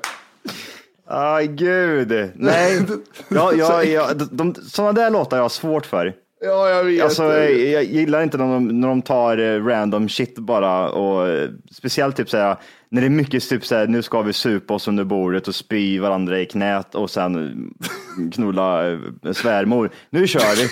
Aj, 1.13 1.47
gud. 1.47 2.31
Nej, 2.35 2.85
ja, 3.29 3.53
ja, 3.53 3.83
ja, 3.83 4.13
de, 4.13 4.55
sådana 4.55 4.93
där 4.93 5.09
låtar 5.09 5.37
jag 5.37 5.43
har 5.43 5.49
svårt 5.49 5.85
för. 5.85 6.13
Ja, 6.41 6.69
jag 6.69 6.83
vet. 6.83 7.03
Alltså, 7.03 7.23
jag, 7.23 7.51
jag 7.51 7.83
gillar 7.83 8.23
inte 8.23 8.37
när 8.37 8.45
de, 8.45 8.81
när 8.81 8.87
de 8.87 9.01
tar 9.01 9.37
eh, 9.37 9.65
random 9.65 10.09
shit 10.09 10.35
bara 10.35 10.89
och 10.89 11.27
eh, 11.27 11.49
speciellt 11.71 12.15
typ 12.15 12.29
såhär 12.29 12.55
när 12.89 13.01
det 13.01 13.07
är 13.07 13.09
mycket 13.09 13.49
typ 13.49 13.65
såhär 13.65 13.87
nu 13.87 14.01
ska 14.01 14.21
vi 14.21 14.33
supa 14.33 14.73
oss 14.73 14.87
under 14.87 15.03
bordet 15.03 15.47
och 15.47 15.55
spy 15.55 15.99
varandra 15.99 16.39
i 16.39 16.45
knät 16.45 16.95
och 16.95 17.09
sen 17.09 17.35
eh, 17.35 18.29
knulla 18.31 18.81
svärmor. 19.33 19.89
Nu 20.09 20.27
kör 20.27 20.55
vi. 20.55 20.69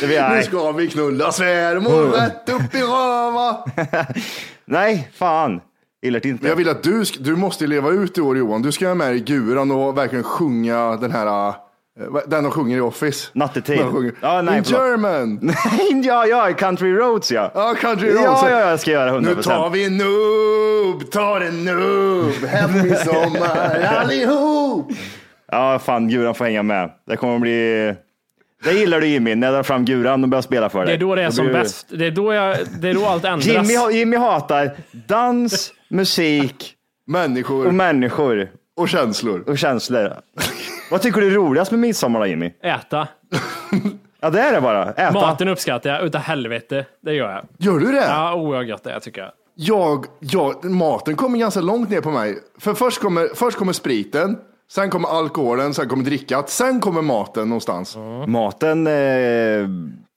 Det 0.00 0.14
jag, 0.14 0.36
Nu 0.36 0.42
ska 0.42 0.72
vi 0.72 0.88
knulla 0.88 1.32
svärmor 1.32 2.04
rätt 2.04 2.48
upp 2.48 2.74
i 2.74 2.82
röva. 2.82 3.64
nej, 4.64 5.10
fan. 5.14 5.60
Gillar 6.02 6.26
inte. 6.26 6.42
Men 6.42 6.48
jag 6.48 6.56
vill 6.56 6.68
att 6.68 6.82
du, 6.82 7.04
du 7.20 7.36
måste 7.36 7.66
leva 7.66 7.90
ut 7.90 8.18
i 8.18 8.20
år 8.20 8.38
Johan. 8.38 8.62
Du 8.62 8.72
ska 8.72 8.84
vara 8.84 8.94
med 8.94 9.16
i 9.16 9.20
Guran 9.20 9.70
och 9.70 9.98
verkligen 9.98 10.24
sjunga 10.24 10.96
den 10.96 11.12
här, 11.12 11.48
eh, 11.48 11.54
den 12.26 12.42
de 12.44 12.50
sjunger 12.52 12.76
i 12.76 12.80
Office. 12.80 13.28
Nattetid. 13.32 13.78
Ja, 14.20 14.42
nej, 14.42 14.58
In 14.58 14.64
förlåt. 14.64 14.80
German. 14.88 15.52
ja, 16.04 16.26
ja, 16.26 16.52
Country 16.52 16.92
Roads 16.94 17.32
ja. 17.32 17.50
Ja, 17.54 17.74
Country 17.80 18.08
Ja, 18.08 18.26
Roads. 18.26 18.42
ja, 18.42 18.50
jag 18.70 18.80
ska 18.80 18.90
göra 18.90 19.10
100%. 19.10 19.20
Nu 19.36 19.42
tar 19.42 19.70
vi 19.70 19.84
en 19.86 19.96
nubb, 19.96 21.10
tar 21.10 21.40
en 21.40 21.64
nubb, 21.64 22.44
hem 22.48 22.86
i 22.86 22.94
sommar 22.96 23.80
allihop. 24.00 24.92
Ja, 25.52 25.78
fan, 25.78 26.08
Guran 26.08 26.34
får 26.34 26.44
hänga 26.44 26.62
med. 26.62 26.90
Det 27.08 27.16
kommer 27.16 27.34
att 27.34 27.40
bli... 27.40 27.94
Det 28.64 28.72
gillar 28.72 29.00
du 29.00 29.06
Jimmy, 29.06 29.34
när 29.34 29.46
jag 29.46 29.54
drar 29.54 29.62
fram 29.62 29.84
Guran 29.84 30.22
och 30.22 30.28
börjar 30.28 30.42
spela 30.42 30.68
för 30.68 30.78
dig. 30.78 30.86
Det 30.86 30.92
är 31.04 31.08
då 31.08 31.14
det 31.14 31.22
är 31.22 31.30
som 31.30 31.44
blir 31.46 31.54
du- 31.54 31.60
bäst. 31.62 31.86
Det 31.90 32.06
är 32.06 32.10
då, 32.10 32.32
jag, 32.34 32.56
det 32.80 32.88
är 32.88 32.94
då 32.94 33.06
allt 33.06 33.24
ändras. 33.24 33.46
Jimmy, 33.46 33.92
Jimmy 33.98 34.16
hatar 34.16 34.70
dans, 35.08 35.72
musik 35.92 36.74
Människor 37.06 37.66
och 37.66 37.74
människor 37.74 38.50
och 38.76 38.88
känslor. 38.88 39.44
och 39.46 39.58
känslor. 39.58 40.12
Vad 40.90 41.02
tycker 41.02 41.20
du 41.20 41.26
är 41.26 41.30
roligast 41.30 41.70
med 41.70 41.80
midsommar 41.80 42.20
då 42.20 42.26
Jimmy? 42.26 42.52
Äta. 42.62 43.08
Ja, 44.20 44.30
det 44.30 44.40
är 44.40 44.52
det 44.52 44.60
bara. 44.60 44.92
Äta. 44.92 45.12
Maten 45.12 45.48
uppskattar 45.48 45.90
jag 45.90 46.02
utav 46.04 46.20
helvete. 46.20 46.86
Det 47.02 47.12
gör 47.14 47.30
jag. 47.30 47.44
Gör 47.58 47.78
du 47.78 47.92
det? 47.92 48.04
Ja, 48.08 48.34
oh, 48.34 48.50
vad 48.50 48.64
gött 48.64 48.84
det 48.84 48.92
är 48.92 49.00
tycker 49.00 49.20
jag. 49.20 49.30
Jag, 49.54 50.06
jag, 50.20 50.64
maten 50.64 51.16
kommer 51.16 51.38
ganska 51.38 51.60
långt 51.60 51.90
ner 51.90 52.00
på 52.00 52.10
mig. 52.10 52.38
För 52.58 52.74
först 52.74 53.00
kommer, 53.00 53.28
först 53.34 53.58
kommer 53.58 53.72
spriten, 53.72 54.38
sen 54.72 54.90
kommer 54.90 55.08
alkoholen, 55.08 55.74
sen 55.74 55.88
kommer 55.88 56.04
drickat, 56.04 56.50
sen 56.50 56.80
kommer 56.80 57.02
maten 57.02 57.48
någonstans. 57.48 57.96
Maten 58.26 58.86
eh, 58.86 58.92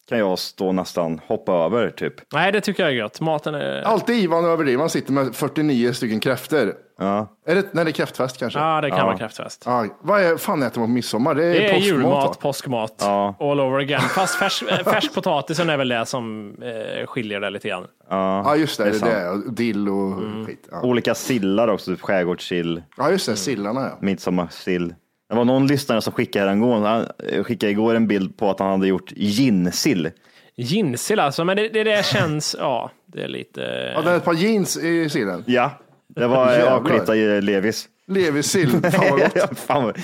kan 0.10 0.20
jag 0.20 0.40
stå 0.40 0.72
nästan 0.72 1.22
hoppa 1.28 1.54
över 1.54 1.90
typ. 1.90 2.14
Nej, 2.34 2.52
det 2.52 2.62
tycker 2.62 2.84
jag 2.84 2.92
är 2.92 2.96
gött. 2.96 3.22
Maten 3.22 3.56
är... 3.56 3.82
Alltid 3.82 4.16
Ivan 4.16 4.46
överdriver, 4.46 4.78
man 4.80 4.90
sitter 4.90 5.12
med 5.14 5.36
49 5.36 5.94
stycken 5.94 6.20
kräftor. 6.20 6.74
Ja. 7.00 7.28
Är 7.48 7.56
det, 7.56 7.66
nej, 7.74 7.86
det 7.86 7.92
är 7.92 7.94
kräftfest 7.94 8.38
kanske? 8.40 8.60
Ja, 8.60 8.82
det 8.82 8.90
kan 8.90 9.00
Ja. 9.00 9.06
vara 9.06 9.18
kräftfest. 9.18 9.64
Ja, 9.66 9.86
vad 10.02 10.22
är, 10.22 10.38
fan 10.38 10.64
äter 10.64 10.80
man 10.80 10.88
på 10.90 10.94
midsommar? 10.94 11.36
Det 11.36 11.46
är, 11.46 11.50
Det 11.54 11.66
är 11.66 11.74
påskmat, 11.74 11.86
julmat, 11.88 12.26
va? 12.28 12.34
påskmat, 12.42 12.96
Ja. 13.00 13.36
all 13.40 13.60
over 13.60 13.80
again. 13.80 14.02
Fast 14.02 14.36
färs, 14.36 14.64
äh, 14.64 14.78
färskpotatisen 14.84 15.70
är 15.70 15.78
väl 15.78 15.88
det 15.90 16.06
som 16.06 16.56
eh, 16.64 17.08
skiljer 17.08 17.40
det 17.40 17.50
lite 17.50 17.68
grann. 17.68 17.86
Ja, 18.10 18.56
just 18.56 18.78
det. 18.78 18.84
Det 18.84 18.90
är 18.90 19.06
Det 19.06 19.12
är 19.12 19.34
det. 19.34 19.52
Dill 19.52 19.90
och 19.90 20.14
skit. 20.48 20.68
Ja. 20.72 20.82
Olika 20.82 21.16
sillar 21.16 21.68
också, 21.68 21.92
typ 21.92 22.02
skärgårdssill, 22.02 22.84
ja, 22.98 23.10
just 23.12 23.26
det. 23.26 23.36
Sillarna 23.36 23.82
ja. 23.82 23.98
midsommarsill. 24.02 24.94
Det 25.30 25.36
var 25.36 25.46
någon 25.46 25.68
lyssnare 25.68 26.02
som 26.02 26.14
skickade 26.14 26.52
en 26.52 26.62
gång, 26.62 26.84
han 26.84 27.08
eh, 27.30 27.44
skickade 27.44 27.72
igår 27.72 27.96
en 27.96 28.08
bild 28.08 28.38
på 28.38 28.50
att 28.50 28.60
han 28.60 28.72
hade 28.72 28.88
gjort 28.88 29.12
ginsill. 29.16 30.12
Ginsill 30.56 31.20
alltså, 31.20 31.46
men 31.46 31.58
det, 31.58 31.70
det 31.70 31.84
där 31.84 32.04
känns, 32.04 32.56
ja, 32.60 32.92
det 33.06 33.24
är 33.24 33.28
lite... 33.28 33.62
ja. 33.96 34.02
Det 34.02 34.12
är 34.12 34.18
ett 34.18 34.26
par 34.26 34.34
jeans 34.34 34.78
i 34.78 35.10
sillen. 35.10 35.44
Ja, 35.48 35.72
det 36.08 36.28
var 36.28 36.60
avklippta 36.60 37.16
i 37.16 37.42
Levis. 37.42 37.88
Levis 38.08 38.46
sill. 38.46 38.70
Fan 38.92 39.10
vad 39.12 39.20
gott. 39.20 39.32
Ja, 39.36 39.48
Fan 39.56 39.84
vad... 39.84 39.98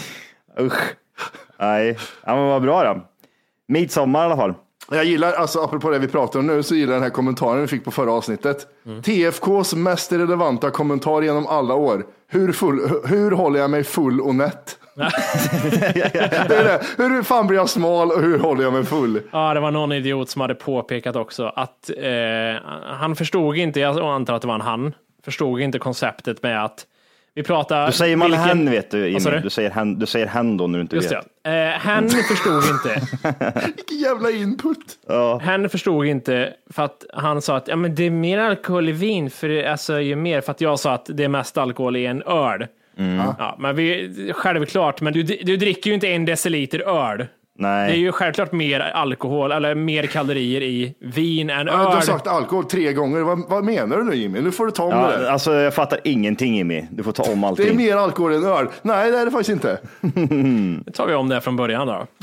Usch. 0.66 0.96
Nej, 1.60 1.98
ja, 2.26 2.36
men 2.36 2.48
vad 2.48 2.62
bra 2.62 2.84
då. 2.84 3.02
Midsommar 3.68 4.22
i 4.22 4.26
alla 4.26 4.38
fall. 4.38 4.54
Jag 4.92 5.06
gillar, 5.06 5.34
alltså 5.34 5.60
apropå 5.60 5.90
det 5.90 6.00
vi 6.00 6.08
pratar 6.08 6.40
om 6.40 6.48
nu, 6.48 6.64
så 6.64 6.76
gillar 6.76 6.94
jag 6.94 7.02
den 7.02 7.04
här 7.04 7.10
kommentaren 7.10 7.62
vi 7.62 7.68
fick 7.68 7.84
på 7.86 7.92
förra 7.92 8.12
avsnittet. 8.12 8.68
TFKs 9.04 9.74
mest 9.76 10.12
relevanta 10.12 10.70
kommentar 10.72 11.22
genom 11.22 11.48
alla 11.48 11.74
år. 11.74 12.06
Hur, 12.28 12.52
full, 12.52 12.90
hur, 12.90 13.08
hur 13.08 13.32
håller 13.32 13.60
jag 13.60 13.70
mig 13.70 13.84
full 13.84 14.22
och 14.22 14.36
nätt? 14.36 14.78
det 14.96 16.56
är 16.56 16.64
det. 16.64 16.82
Hur 16.98 17.24
fan 17.24 17.48
blir 17.48 17.58
jag 17.58 17.70
smal 17.70 18.12
och 18.12 18.22
hur 18.22 18.40
håller 18.40 18.64
jag 18.64 18.74
mig 18.74 18.86
full? 18.86 19.22
Ja, 19.32 19.54
det 19.54 19.60
var 19.60 19.72
någon 19.72 19.92
idiot 19.92 20.30
som 20.30 20.42
hade 20.42 20.56
påpekat 20.56 21.16
också 21.16 21.46
att 21.56 21.90
eh, 21.98 22.62
han 22.84 23.16
förstod 23.16 23.58
inte, 23.58 23.80
jag 23.80 23.98
antar 24.00 24.34
att 24.34 24.42
det 24.42 24.48
var 24.48 24.56
en 24.56 24.62
han, 24.62 24.94
förstod 25.26 25.60
inte 25.62 25.80
konceptet 25.80 26.44
med 26.44 26.64
att 26.66 26.86
vi 27.34 27.44
pratar... 27.44 27.86
Då 27.86 27.92
säger 27.92 28.16
man 28.16 28.28
vilken- 28.32 28.48
hen 28.48 28.72
vet 28.72 28.92
du, 28.92 29.08
Jimmy. 29.08 29.20
du? 29.20 29.40
Du 29.40 29.50
säger 29.50 29.70
hen, 29.70 30.00
du 30.00 30.06
säger 30.06 30.28
hen 30.28 30.58
då 30.58 30.68
när 30.68 30.78
du 30.78 30.82
inte 30.82 30.96
Just 30.96 31.12
vet. 31.12 31.26
det. 31.44 31.50
Eh, 31.52 31.80
hen 31.80 32.10
förstod 32.10 32.64
inte. 32.66 33.02
Vilken 33.76 33.98
jävla 33.98 34.32
input. 34.32 34.78
Hen 35.42 35.70
förstod 35.70 36.06
inte 36.06 36.54
för 36.70 36.84
att 36.84 37.06
han 37.14 37.42
sa 37.42 37.56
att 37.58 37.68
ja, 37.68 37.76
men 37.76 37.96
det 37.96 38.04
är 38.04 38.10
mer 38.10 38.38
alkohol 38.40 38.90
i 38.90 38.92
vin, 38.92 39.30
för 39.30 39.48
det, 39.48 39.66
alltså, 39.68 40.00
ju 40.00 40.16
mer, 40.16 40.42
för 40.42 40.52
att 40.52 40.62
jag 40.62 40.80
sa 40.80 40.94
att 40.94 41.06
det 41.14 41.24
är 41.24 41.28
mest 41.30 41.58
alkohol 41.58 41.96
i 41.98 42.06
en 42.06 42.24
öl. 42.24 42.68
Ja, 42.96 43.56
men 43.60 43.76
vi, 43.76 44.32
självklart, 44.36 45.02
men 45.02 45.14
du, 45.14 45.24
du 45.24 45.58
dricker 45.58 45.90
ju 45.90 45.94
inte 45.94 46.08
en 46.08 46.26
deciliter 46.26 46.80
öl. 46.80 47.26
Nej. 47.58 47.90
Det 47.92 47.96
är 47.98 48.00
ju 48.00 48.12
självklart 48.12 48.52
mer 48.52 48.80
alkohol, 48.80 49.52
eller 49.52 49.76
mer 49.76 50.04
kalorier 50.06 50.62
i 50.62 50.94
vin 51.00 51.50
än 51.50 51.58
Ja, 51.68 51.74
Du 51.74 51.78
har 51.80 51.96
öl. 51.96 52.02
sagt 52.02 52.28
alkohol 52.28 52.66
tre 52.66 52.94
gånger. 52.94 53.20
Vad, 53.22 53.50
vad 53.50 53.64
menar 53.64 53.98
du 53.98 54.04
nu 54.04 54.16
Jimmy? 54.16 54.42
Nu 54.42 54.52
får 54.52 54.66
du 54.66 54.72
ta 54.72 54.84
om 54.84 54.90
det 54.90 54.96
Ja, 54.96 55.18
där. 55.18 55.30
alltså 55.30 55.54
jag 55.54 55.74
fattar 55.76 56.00
ingenting 56.04 56.56
Jimmy. 56.56 56.84
Du 56.92 57.04
får 57.04 57.12
ta 57.12 57.24
om 57.24 57.42
Det 57.42 57.46
är 57.48 57.50
allting. 57.50 57.78
mer 57.78 57.96
alkohol 57.96 58.34
än 58.34 58.44
öl. 58.44 58.68
Nej, 58.82 59.12
det 59.12 59.18
är 59.18 59.26
det 59.26 59.32
faktiskt 59.32 59.50
inte. 59.50 59.80
Nu 60.02 60.84
tar 60.94 61.08
vi 61.08 61.14
om 61.14 61.30
det 61.30 61.42
från 61.42 61.56
början 61.56 61.88
då. 61.88 62.08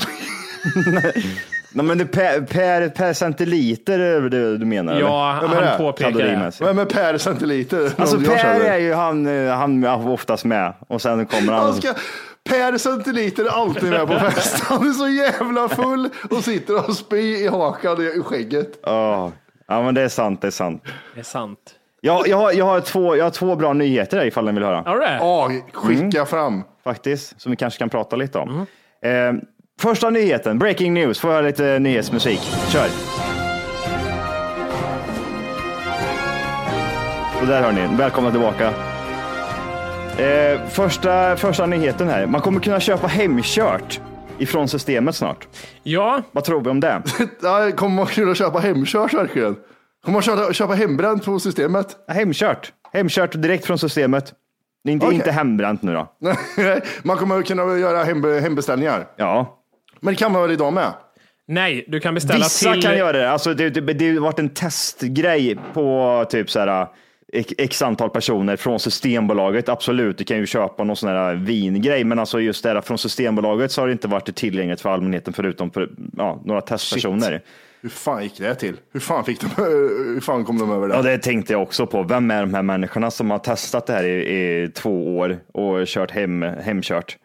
Nej, 1.73 1.85
men 1.85 1.97
det 1.97 2.03
är 2.03 2.05
per, 2.05 2.41
per, 2.41 2.89
per 2.89 3.13
centiliter 3.13 3.99
är 3.99 4.21
det 4.21 4.57
du 4.57 4.65
menar? 4.65 4.93
eller? 4.93 5.05
Ja, 5.05 5.39
det? 5.41 5.65
han 5.65 5.77
påpekar 5.77 6.11
det. 6.11 6.51
Vem 6.59 6.79
är 6.79 6.85
per 6.85 7.17
centiliter? 7.17 7.91
Alltså 7.97 8.17
Per 8.19 8.59
är 8.59 8.77
ju 8.77 8.93
han, 8.93 9.25
han 9.47 9.83
är 9.83 10.09
oftast 10.09 10.45
med 10.45 10.73
och 10.87 11.01
sen 11.01 11.25
kommer 11.25 11.53
han. 11.53 11.63
Han 11.63 11.73
ska, 11.73 11.93
per 12.49 12.77
centiliter 12.77 13.45
är 13.45 13.49
alltid 13.49 13.89
med 13.89 14.07
på 14.07 14.19
fest. 14.19 14.63
Han 14.63 14.89
är 14.89 14.93
så 14.93 15.07
jävla 15.07 15.69
full 15.69 16.09
och 16.29 16.43
sitter 16.43 16.89
och 16.89 16.95
spyr 16.95 17.45
i 17.45 17.47
hakan 17.47 18.01
i 18.01 18.21
skägget. 18.23 18.79
Ja, 18.83 19.31
ja, 19.67 19.81
men 19.81 19.95
det 19.95 20.01
är 20.01 20.09
sant, 20.09 20.41
det 20.41 20.47
är 20.47 20.51
sant. 20.51 20.83
Det 21.13 21.19
är 21.19 21.23
sant. 21.23 21.75
Jag, 22.01 22.27
jag, 22.27 22.37
har, 22.37 22.51
jag, 22.51 22.65
har 22.65 22.81
två, 22.81 23.15
jag 23.15 23.23
har 23.23 23.31
två 23.31 23.55
bra 23.55 23.73
nyheter 23.73 24.17
där 24.17 24.25
ifall 24.25 24.45
ni 24.45 24.51
vill 24.51 24.63
höra. 24.63 24.81
Har 24.81 24.95
du 24.95 25.01
det? 25.01 25.17
Ja, 25.19 25.51
skicka 25.73 26.25
fram. 26.25 26.63
Faktiskt, 26.83 27.41
som 27.41 27.49
vi 27.49 27.55
kanske 27.55 27.79
kan 27.79 27.89
prata 27.89 28.15
lite 28.15 28.37
om. 28.37 28.65
Eh, 29.01 29.33
första 29.79 30.09
nyheten, 30.09 30.59
breaking 30.59 30.93
news. 30.93 31.19
Får 31.19 31.33
jag 31.33 31.43
lite 31.43 31.79
nyhetsmusik? 31.79 32.39
Kör. 32.69 32.87
Och 37.41 37.47
där 37.47 37.61
hör 37.61 37.71
ni, 37.71 37.97
välkomna 37.97 38.31
tillbaka. 38.31 38.73
Eh, 40.17 40.67
första, 40.69 41.37
första 41.37 41.65
nyheten 41.65 42.07
här, 42.09 42.25
man 42.25 42.41
kommer 42.41 42.59
kunna 42.59 42.79
köpa 42.79 43.07
hemkört 43.07 44.01
ifrån 44.37 44.67
systemet 44.67 45.15
snart. 45.15 45.47
Ja, 45.83 46.21
Vad 46.31 46.43
tror 46.43 46.61
vi 46.61 46.69
om 46.69 46.79
det? 46.79 47.01
Ja, 47.41 47.71
kommer 47.75 47.95
man 47.95 48.05
kunna 48.05 48.35
köpa 48.35 48.59
hemkört 48.59 49.13
verkligen? 49.13 49.55
Kommer 50.05 50.13
man 50.13 50.21
köpa, 50.21 50.53
köpa 50.53 50.73
hembränt 50.73 51.25
på 51.25 51.39
systemet? 51.39 51.87
Hemkört. 52.07 52.71
Hemkört 52.93 53.31
direkt 53.41 53.65
från 53.65 53.79
systemet. 53.79 54.33
Det 54.83 54.91
är 54.91 54.93
inte, 54.93 55.05
Okej. 55.05 55.15
inte 55.15 55.31
hembränt 55.31 55.81
nu 55.81 55.93
då. 55.93 56.07
Nej, 56.57 56.81
man 57.03 57.17
kommer 57.17 57.41
kunna 57.41 57.77
göra 57.77 58.03
hem, 58.03 58.23
hembeställningar. 58.41 59.07
Ja. 59.15 59.58
Men 59.99 60.13
det 60.13 60.17
kan 60.17 60.31
man 60.31 60.41
väl 60.41 60.51
idag 60.51 60.73
med? 60.73 60.93
nej, 61.49 61.85
du 61.87 61.99
kan 61.99 62.13
beställa 62.13 62.45
Vissa 62.45 62.73
till... 62.73 62.81
kan 62.83 62.97
göra 62.97 63.11
det. 63.17 63.31
Alltså, 63.31 63.53
det, 63.53 63.69
det, 63.69 63.93
det 63.93 64.13
har 64.13 64.19
varit 64.19 64.39
en 64.39 64.49
testgrej 64.49 65.57
på 65.73 66.25
typ 66.29 66.49
så 66.49 66.59
här, 66.59 66.87
x- 67.33 67.53
x 67.57 67.81
antal 67.81 68.09
personer 68.09 68.55
från 68.55 68.79
Systembolaget. 68.79 69.69
Absolut, 69.69 70.17
du 70.17 70.23
kan 70.23 70.37
ju 70.37 70.45
köpa 70.45 70.83
någon 70.83 70.95
sån 70.95 71.09
här 71.09 71.35
vingrej, 71.35 72.03
men 72.03 72.19
alltså 72.19 72.39
just 72.39 72.63
det 72.63 72.69
här 72.69 72.81
från 72.81 72.97
Systembolaget 72.97 73.71
så 73.71 73.81
har 73.81 73.87
det 73.87 73.91
inte 73.93 74.07
varit 74.07 74.35
tillgängligt 74.35 74.81
för 74.81 74.89
allmänheten 74.89 75.33
förutom 75.33 75.71
för 75.71 75.89
ja, 76.17 76.41
några 76.45 76.61
testpersoner. 76.61 77.41
Hur 77.81 77.89
fan 77.89 78.23
gick 78.23 78.37
det 78.37 78.55
till? 78.55 78.75
Hur 78.93 78.99
fan, 78.99 79.25
fick 79.25 79.41
de, 79.41 79.47
hur 79.57 80.21
fan 80.21 80.45
kom 80.45 80.59
de 80.59 80.71
över 80.71 80.87
det? 80.87 80.95
Ja, 80.95 81.01
det 81.01 81.17
tänkte 81.17 81.53
jag 81.53 81.61
också 81.61 81.87
på. 81.87 82.03
Vem 82.03 82.31
är 82.31 82.41
de 82.41 82.53
här 82.53 82.63
människorna 82.63 83.11
som 83.11 83.31
har 83.31 83.39
testat 83.39 83.87
det 83.87 83.93
här 83.93 84.03
i, 84.03 84.17
i 84.63 84.69
två 84.69 85.17
år 85.17 85.39
och 85.53 85.87
kört 85.87 86.11
hem, 86.11 86.41
hemkört 86.41 87.17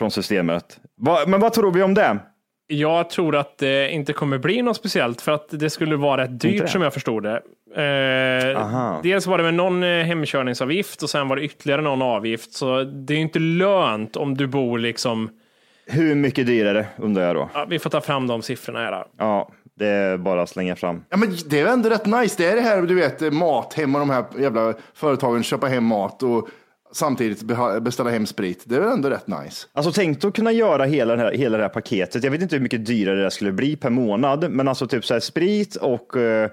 från 0.00 0.10
systemet? 0.10 0.80
Va, 0.96 1.18
men 1.26 1.40
vad 1.40 1.52
tror 1.52 1.72
vi 1.72 1.82
om 1.82 1.94
det? 1.94 2.18
Jag 2.66 3.10
tror 3.10 3.36
att 3.36 3.58
det 3.58 3.90
inte 3.90 4.12
kommer 4.12 4.38
bli 4.38 4.62
något 4.62 4.76
speciellt 4.76 5.20
för 5.20 5.32
att 5.32 5.46
det 5.50 5.70
skulle 5.70 5.96
vara 5.96 6.22
rätt 6.22 6.40
dyrt 6.40 6.68
som 6.68 6.82
jag 6.82 6.94
förstod 6.94 7.22
det. 7.22 7.36
Eh, 7.76 9.00
dels 9.02 9.26
var 9.26 9.38
det 9.38 9.44
med 9.44 9.54
någon 9.54 9.82
eh, 9.82 10.04
hemkörningsavgift 10.04 11.02
och 11.02 11.10
sen 11.10 11.28
var 11.28 11.36
det 11.36 11.42
ytterligare 11.42 11.82
någon 11.82 12.02
avgift. 12.02 12.52
Så 12.52 12.82
det 12.82 13.14
är 13.14 13.18
inte 13.18 13.38
lönt 13.38 14.16
om 14.16 14.36
du 14.36 14.46
bor 14.46 14.78
liksom. 14.78 15.30
Hur 15.86 16.14
mycket 16.14 16.46
dyrare 16.46 16.86
undrar 16.98 17.22
jag 17.26 17.36
då? 17.36 17.50
Ja, 17.54 17.66
vi 17.68 17.78
får 17.78 17.90
ta 17.90 18.00
fram 18.00 18.26
de 18.26 18.42
siffrorna 18.42 18.78
här. 18.78 18.92
då. 18.92 19.04
Ja, 19.18 19.50
det 19.78 19.86
är 19.86 20.16
bara 20.16 20.42
att 20.42 20.48
slänga 20.48 20.76
fram. 20.76 21.04
Ja, 21.08 21.16
men 21.16 21.36
det 21.46 21.60
är 21.60 21.66
ändå 21.66 21.88
rätt 21.88 22.06
nice. 22.06 22.34
Det 22.38 22.50
är 22.50 22.56
det 22.56 22.62
här, 22.62 22.82
du 22.82 22.94
vet, 22.94 23.32
Mathem 23.32 23.94
och 23.94 24.00
de 24.00 24.10
här 24.10 24.24
jävla 24.38 24.74
företagen 24.94 25.42
köpa 25.42 25.66
hem 25.66 25.84
mat 25.84 26.22
och 26.22 26.48
samtidigt 26.92 27.42
beställa 27.82 28.10
hem 28.10 28.26
sprit. 28.26 28.62
Det 28.66 28.76
är 28.76 28.80
väl 28.80 28.88
ändå 28.92 29.10
rätt 29.10 29.26
nice. 29.26 29.66
Alltså 29.72 29.92
tänk 29.92 30.24
att 30.24 30.34
kunna 30.34 30.52
göra 30.52 30.84
hela 30.84 31.16
det, 31.16 31.22
här, 31.22 31.32
hela 31.32 31.56
det 31.56 31.62
här 31.64 31.68
paketet. 31.70 32.24
Jag 32.24 32.30
vet 32.30 32.42
inte 32.42 32.56
hur 32.56 32.62
mycket 32.62 32.86
dyrare 32.86 33.22
det 33.22 33.30
skulle 33.30 33.52
bli 33.52 33.76
per 33.76 33.90
månad, 33.90 34.50
men 34.50 34.68
alltså 34.68 34.86
typ 34.86 35.04
så 35.04 35.14
här 35.14 35.20
sprit 35.20 35.76
och 35.76 36.16
eh, 36.16 36.50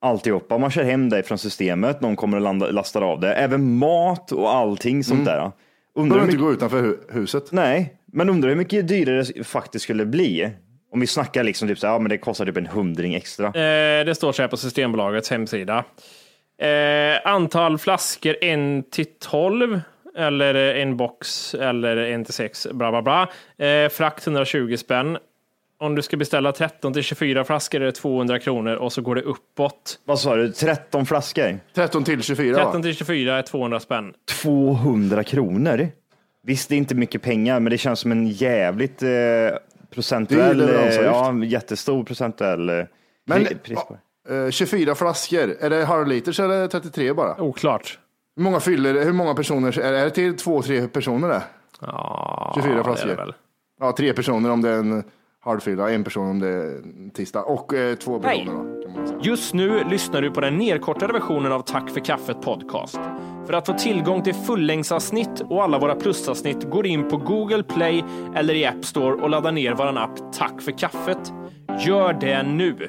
alltihopa. 0.00 0.58
Man 0.58 0.70
kör 0.70 0.82
hem 0.84 1.08
det 1.08 1.22
från 1.22 1.38
systemet, 1.38 2.00
någon 2.00 2.16
kommer 2.16 2.36
och 2.36 2.42
landa, 2.42 2.70
lastar 2.70 3.02
av 3.02 3.20
det. 3.20 3.34
Även 3.34 3.76
mat 3.78 4.32
och 4.32 4.54
allting 4.54 5.04
sånt 5.04 5.24
där. 5.24 5.50
Undrar 5.94 6.16
Behöver 6.16 6.32
inte 6.32 6.42
gå 6.44 6.52
utanför 6.52 6.82
hu- 6.82 7.12
huset. 7.12 7.52
nej, 7.52 7.94
men 8.12 8.30
undrar 8.30 8.48
hur 8.48 8.56
mycket 8.56 8.88
dyrare 8.88 9.22
det 9.22 9.44
faktiskt 9.44 9.82
skulle 9.82 10.06
bli. 10.06 10.50
Om 10.92 11.00
vi 11.00 11.06
snackar 11.06 11.42
liksom 11.44 11.68
typ 11.68 11.78
så 11.78 11.86
här, 11.86 11.94
ja 11.94 11.98
men 11.98 12.08
det 12.10 12.18
kostar 12.18 12.46
typ 12.46 12.56
en 12.56 12.66
hundring 12.66 13.14
extra. 13.14 13.46
Eh, 13.46 14.04
det 14.04 14.14
står 14.14 14.32
så 14.32 14.42
här 14.42 14.48
på 14.48 14.56
Systembolagets 14.56 15.30
hemsida. 15.30 15.84
Eh, 16.66 17.20
antal 17.24 17.78
flaskor 17.78 18.36
1 18.40 18.90
till 18.90 19.06
12 19.20 19.80
eller 20.16 20.54
en 20.54 20.96
box 20.96 21.54
eller 21.54 21.96
1 21.96 22.24
till 22.24 22.34
6 22.34 22.66
bla 22.72 22.90
bla 22.90 23.02
bla. 23.02 23.28
Eh, 23.66 23.88
frakt 23.88 24.26
120 24.26 24.76
spänn. 24.76 25.18
Om 25.78 25.94
du 25.94 26.02
ska 26.02 26.16
beställa 26.16 26.52
13 26.52 26.92
till 26.92 27.02
24 27.02 27.44
flaskor 27.44 27.80
är 27.80 27.86
det 27.86 27.92
200 27.92 28.38
kronor 28.38 28.74
och 28.76 28.92
så 28.92 29.02
går 29.02 29.14
det 29.14 29.22
uppåt. 29.22 29.98
Vad 30.04 30.20
sa 30.20 30.36
du, 30.36 30.52
13 30.52 31.06
flaskor? 31.06 31.58
13 31.74 32.04
till 32.04 32.22
24 32.22 32.54
13 32.54 32.72
va? 32.76 32.82
till 32.82 32.94
24 32.96 33.38
är 33.38 33.42
200 33.42 33.80
spänn. 33.80 34.12
200 34.42 35.24
kronor? 35.24 35.88
Visst, 36.42 36.68
det 36.68 36.74
är 36.74 36.76
inte 36.78 36.94
mycket 36.94 37.22
pengar, 37.22 37.60
men 37.60 37.70
det 37.70 37.78
känns 37.78 38.00
som 38.00 38.12
en 38.12 38.26
jävligt 38.28 39.02
eh, 39.02 39.08
procentuell, 39.94 40.58
Det 40.58 40.64
eh, 40.64 40.70
leveransavgift. 40.70 41.14
ja, 41.14 41.44
jättestor 41.58 42.04
procentuell 42.04 42.68
eh, 42.68 42.84
Men 43.26 43.38
pri- 43.46 43.58
pris 43.58 43.78
på 43.88 43.92
det. 43.94 44.00
Ja, 44.28 44.34
eh, 44.34 44.50
24 44.50 44.94
flaskor, 44.94 45.56
är 45.60 45.70
det 45.70 45.84
halvliters 45.84 46.40
eller 46.40 46.68
33 46.68 47.12
bara? 47.12 47.40
Oklart. 47.42 47.98
Hur 48.36 48.42
många 48.42 48.60
fyller, 48.60 49.04
hur 49.04 49.12
många 49.12 49.34
personer, 49.34 49.78
är 49.78 49.92
är 49.92 50.04
det 50.04 50.10
till 50.10 50.36
två, 50.36 50.62
tre 50.62 50.88
personer 50.88 51.28
det? 51.28 51.42
Ja, 51.80 52.52
24 52.54 52.74
det 52.74 52.80
är 52.80 52.84
flaskor. 52.84 53.08
det 53.08 53.14
väl. 53.14 53.34
Ja, 53.80 53.92
tre 53.96 54.12
personer 54.12 54.50
om 54.50 54.62
det 54.62 54.68
är 54.68 54.78
en 54.78 55.04
halvfylla, 55.40 55.90
en 55.90 56.04
person 56.04 56.30
om 56.30 56.38
det 56.38 56.48
är 56.48 56.76
en 56.76 57.10
tisdag 57.10 57.42
och 57.42 57.74
eh, 57.74 57.94
två 57.94 58.20
personer 58.20 58.44
då, 58.44 58.82
kan 58.82 58.92
man 58.92 59.06
säga. 59.06 59.18
Just 59.22 59.54
nu 59.54 59.84
lyssnar 59.84 60.22
du 60.22 60.30
på 60.30 60.40
den 60.40 60.56
nedkortade 60.58 61.12
versionen 61.12 61.52
av 61.52 61.60
Tack 61.60 61.90
för 61.90 62.00
kaffet 62.00 62.42
podcast. 62.42 63.00
För 63.46 63.52
att 63.52 63.66
få 63.66 63.72
tillgång 63.72 64.22
till 64.22 64.34
fullängdsavsnitt 64.34 65.40
och 65.40 65.62
alla 65.62 65.78
våra 65.78 65.94
plusavsnitt 65.94 66.70
går 66.70 66.86
in 66.86 67.08
på 67.08 67.16
Google 67.16 67.62
Play 67.62 68.04
eller 68.34 68.54
i 68.54 68.66
App 68.66 68.84
Store 68.84 69.14
och 69.14 69.30
laddar 69.30 69.52
ner 69.52 69.74
vår 69.74 69.98
app 69.98 70.32
Tack 70.32 70.62
för 70.62 70.72
kaffet. 70.72 71.32
Gör 71.86 72.12
det 72.12 72.42
nu! 72.42 72.88